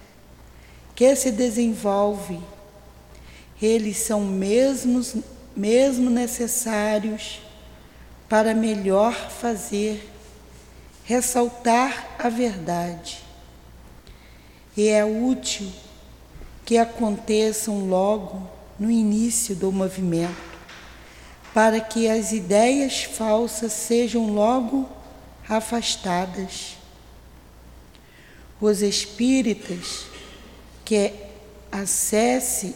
[0.93, 2.39] que se desenvolve.
[3.61, 5.15] Eles são mesmos,
[5.55, 7.41] mesmo necessários
[8.29, 10.09] para melhor fazer,
[11.05, 13.23] ressaltar a verdade.
[14.75, 15.71] E é útil
[16.65, 18.47] que aconteçam logo
[18.77, 20.54] no início do movimento
[21.55, 24.89] para que as ideias falsas sejam logo
[25.47, 26.75] afastadas.
[28.59, 30.05] Os espíritas
[30.83, 31.13] que
[31.71, 32.75] acesse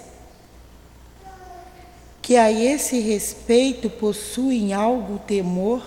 [2.21, 5.83] que a esse respeito possuem algo temor,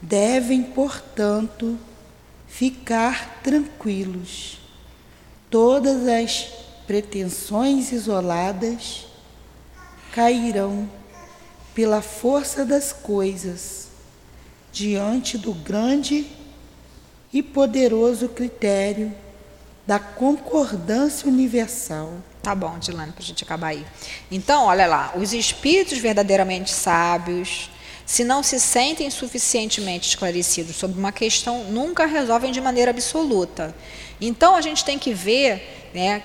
[0.00, 1.78] devem, portanto,
[2.48, 4.58] ficar tranquilos.
[5.50, 6.48] Todas as
[6.86, 9.06] pretensões isoladas
[10.12, 10.88] cairão
[11.74, 13.88] pela força das coisas
[14.72, 16.26] diante do grande
[17.32, 19.12] e poderoso critério
[19.86, 22.12] da concordância universal.
[22.42, 23.84] Tá bom, Dilane, para a gente acabar aí.
[24.30, 27.70] Então, olha lá, os espíritos verdadeiramente sábios,
[28.06, 33.74] se não se sentem suficientemente esclarecidos sobre uma questão, nunca resolvem de maneira absoluta.
[34.20, 36.22] Então, a gente tem que ver, né,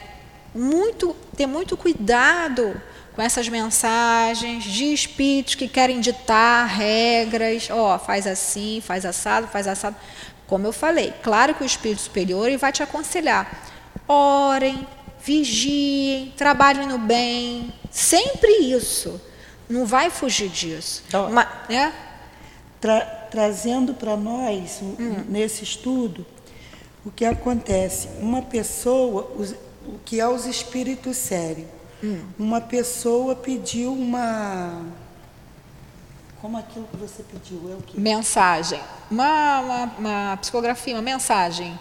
[0.54, 2.82] muito, ter muito cuidado
[3.20, 9.46] com essas mensagens de espíritos que querem ditar regras, ó, oh, faz assim, faz assado,
[9.50, 9.98] faz assado.
[10.48, 13.62] Como eu falei, claro que o espírito superior vai te aconselhar.
[14.08, 14.88] Orem,
[15.22, 19.20] vigiem, trabalhem no bem, sempre isso.
[19.68, 21.04] Não vai fugir disso.
[21.10, 21.94] Então, Uma, né?
[22.80, 25.26] tra trazendo para nós, hum.
[25.28, 26.26] nesse estudo,
[27.06, 28.08] o que acontece.
[28.22, 29.24] Uma pessoa,
[29.86, 31.79] o que é os espíritos sérios.
[32.04, 32.22] Hum.
[32.38, 34.82] Uma pessoa pediu uma
[36.42, 38.00] como aquilo que você pediu, é o quê?
[38.00, 38.80] Mensagem.
[39.12, 41.78] Uma, uma, uma psicografia, uma mensagem.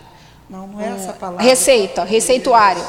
[0.51, 1.45] Não, não é um, essa palavra.
[1.45, 2.83] Receita, receituário.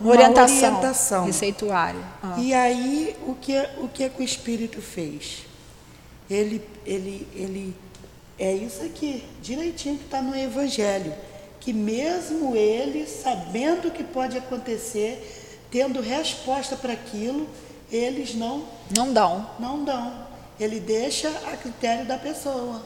[0.00, 0.56] Uma orientação.
[0.56, 1.24] orientação.
[1.26, 2.04] Receituário.
[2.22, 2.34] Ah.
[2.38, 5.44] E aí, o que, o que, é que o Espírito fez?
[6.28, 7.76] Ele, ele, ele,
[8.36, 11.14] é isso aqui, direitinho que está no Evangelho.
[11.60, 17.48] Que mesmo ele, sabendo o que pode acontecer, tendo resposta para aquilo,
[17.90, 18.64] eles não...
[18.94, 19.50] Não dão.
[19.58, 20.26] Não dão.
[20.58, 22.82] Ele deixa a critério da pessoa.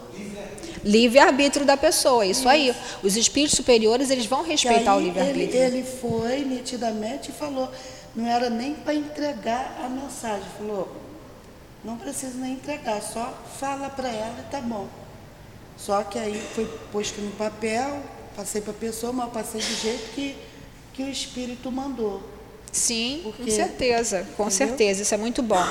[0.85, 2.75] Livre-arbítrio da pessoa, isso, isso, aí.
[3.03, 5.61] Os espíritos superiores, eles vão respeitar o livre-arbítrio.
[5.61, 7.71] Ele, ele foi nitidamente e falou,
[8.15, 10.49] não era nem para entregar a mensagem.
[10.59, 10.89] Falou,
[11.85, 14.89] não precisa nem entregar, só fala para ela e tá bom.
[15.77, 18.03] Só que aí foi posto no papel,
[18.37, 20.37] passei para a pessoa, mas passei do jeito que,
[20.93, 22.21] que o Espírito mandou.
[22.73, 24.69] Sim, Porque, com certeza, com entendeu?
[24.69, 25.63] certeza, isso é muito bom.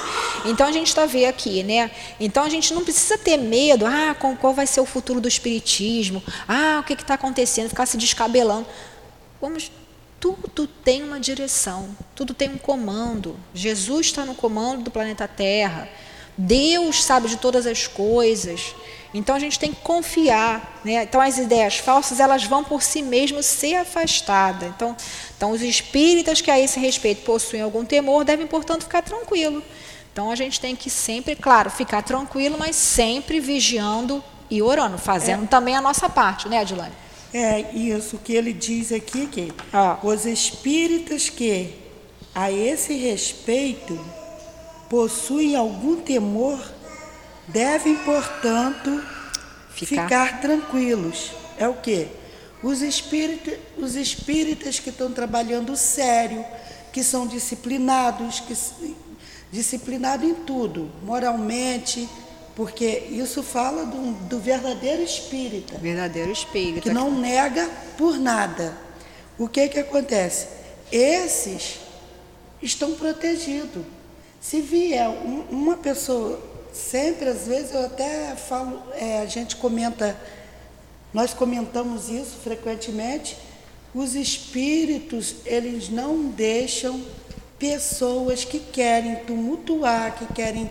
[0.46, 1.90] Então a gente está vendo aqui, né?
[2.20, 6.22] Então a gente não precisa ter medo, ah, qual vai ser o futuro do espiritismo,
[6.48, 8.68] ah, o que está acontecendo, ficar se descabelando.
[9.42, 9.72] Vamos,
[10.20, 13.40] tudo tem uma direção, tudo tem um comando.
[13.54, 15.88] Jesus está no comando do planeta Terra.
[16.42, 18.74] Deus sabe de todas as coisas.
[19.14, 21.04] Então a gente tem que confiar, né?
[21.04, 24.70] Então as ideias falsas elas vão por si mesmas ser afastadas.
[24.70, 24.96] Então,
[25.36, 29.62] então os espíritas que a esse respeito possuem algum temor devem, portanto, ficar tranquilo.
[30.14, 35.44] Então a gente tem que sempre, claro, ficar tranquilo, mas sempre vigiando e orando, fazendo
[35.44, 35.48] é.
[35.48, 36.94] também a nossa parte, né, Adilane?
[37.34, 39.98] É isso que ele diz aqui que ah.
[40.02, 41.76] os espíritas que
[42.34, 44.00] a esse respeito
[44.90, 46.60] possuem algum temor
[47.48, 49.04] devem, portanto,
[49.70, 51.32] ficar, ficar tranquilos.
[51.58, 52.08] É o quê?
[52.62, 56.44] Os, espírita, os espíritas que estão trabalhando sério,
[56.92, 58.56] que são disciplinados, que
[59.52, 62.08] disciplinado em tudo, moralmente,
[62.56, 65.78] porque isso fala do, do verdadeiro espírita.
[65.78, 66.82] Verdadeiro espírita.
[66.82, 68.78] Que não nega por nada.
[69.38, 70.48] O que que acontece?
[70.92, 71.80] Esses
[72.62, 73.84] estão protegidos.
[74.42, 76.40] Se vier um, uma pessoa
[76.72, 80.16] sempre, às vezes, eu até falo, é, a gente comenta,
[81.14, 83.38] nós comentamos isso frequentemente,
[83.94, 87.02] os espíritos, eles não deixam
[87.58, 90.70] pessoas que querem tumultuar, que querem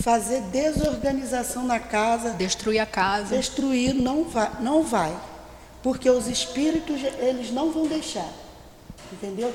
[0.00, 2.30] fazer desorganização na casa.
[2.30, 3.36] Destruir a casa.
[3.36, 5.14] Destruir não vai, não vai.
[5.82, 8.28] Porque os espíritos, eles não vão deixar.
[9.12, 9.52] Entendeu?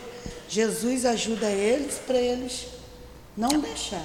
[0.48, 2.68] Jesus ajuda eles para eles
[3.36, 4.04] não deixar.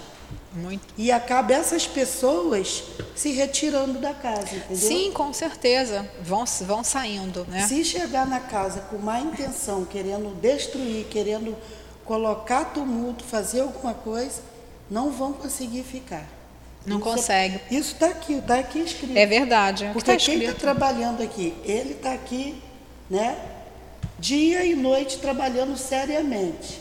[0.53, 0.83] Muito.
[0.97, 2.83] E acaba essas pessoas
[3.15, 4.77] se retirando da casa, entendeu?
[4.77, 6.09] Sim, com certeza.
[6.23, 7.67] Vão, vão saindo, né?
[7.67, 11.57] Se chegar na casa com má intenção, querendo destruir, querendo
[12.05, 14.43] colocar tumulto, fazer alguma coisa,
[14.91, 16.27] não vão conseguir ficar.
[16.85, 17.61] Não isso, é- consegue.
[17.71, 19.17] Isso está aqui, está aqui escrito.
[19.17, 19.85] É verdade.
[19.85, 22.61] É Porque tá quem está trabalhando aqui, ele está aqui,
[23.09, 23.37] né?
[24.19, 26.81] Dia e noite trabalhando seriamente.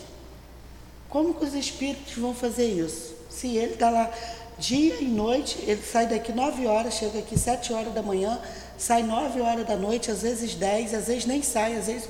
[1.10, 3.16] Como que os espíritos vão fazer isso?
[3.30, 4.12] Se ele está lá
[4.60, 8.40] dia e noite, ele sai daqui 9 horas, chega aqui 7 horas da manhã,
[8.78, 12.10] sai 9 horas da noite, às vezes 10, às vezes nem sai, às vezes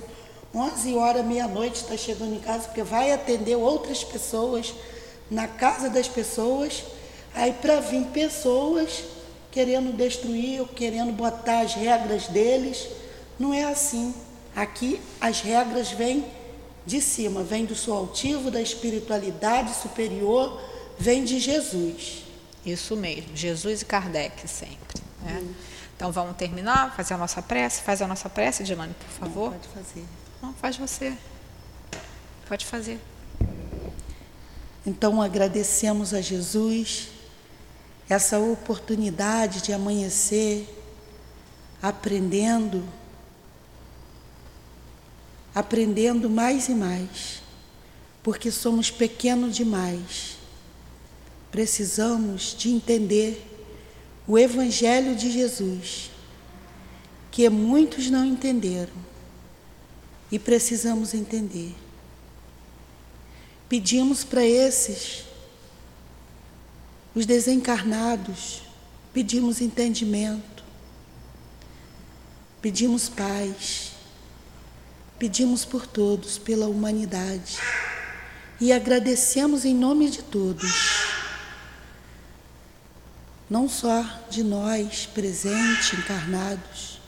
[0.54, 4.74] 11 horas, meia-noite está chegando em casa, porque vai atender outras pessoas
[5.30, 6.84] na casa das pessoas,
[7.36, 9.04] aí para vir pessoas
[9.52, 12.88] querendo destruir ou querendo botar as regras deles,
[13.40, 14.14] não é assim.
[14.56, 16.26] Aqui as regras vêm
[16.90, 20.62] de cima, vêm do seu altivo, da espiritualidade superior,
[20.98, 22.24] vem de Jesus.
[22.66, 25.02] Isso mesmo, Jesus e Kardec sempre.
[25.22, 25.44] Né?
[25.96, 27.82] Então vamos terminar, fazer a nossa prece.
[27.82, 29.52] Faz a nossa prece, Dilane, por favor.
[29.52, 30.06] Pode fazer.
[30.42, 31.14] Não, faz você.
[32.48, 33.00] Pode fazer.
[34.86, 37.10] Então agradecemos a Jesus
[38.10, 40.68] essa oportunidade de amanhecer
[41.82, 42.84] aprendendo,
[45.54, 47.42] aprendendo mais e mais,
[48.22, 50.38] porque somos pequenos demais.
[51.52, 53.46] Precisamos de entender
[54.28, 56.12] o Evangelho de Jesus,
[57.32, 58.94] que muitos não entenderam
[60.32, 61.76] e precisamos entender.
[63.68, 65.26] Pedimos para esses,
[67.16, 68.62] os desencarnados,
[69.14, 70.64] pedimos entendimento,
[72.62, 73.89] pedimos paz,
[75.20, 77.60] pedimos por todos, pela humanidade
[78.62, 80.70] e agradecemos em nome de todos,
[83.50, 87.00] não só de nós presentes, encarnados,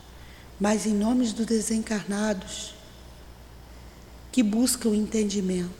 [0.60, 2.74] mas em nome dos desencarnados
[4.32, 5.72] que buscam entendimento.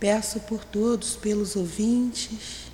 [0.00, 2.64] Peço por todos, pelos ouvintes,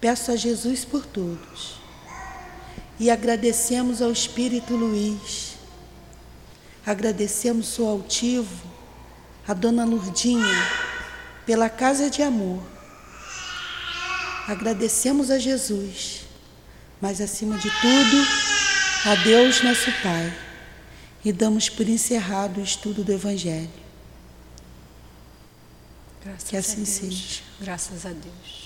[0.00, 1.76] peço a Jesus por todos.
[2.98, 5.51] E agradecemos ao Espírito Luiz,
[6.84, 8.66] agradecemos o altivo,
[9.46, 10.68] a Dona Lurdinha,
[11.46, 12.62] pela casa de amor.
[14.46, 16.22] Agradecemos a Jesus,
[17.00, 18.26] mas acima de tudo,
[19.06, 20.32] a Deus nosso Pai.
[21.24, 23.70] E damos por encerrado o estudo do Evangelho.
[26.24, 27.40] Graças Que assim seja.
[27.60, 28.61] Graças a Deus.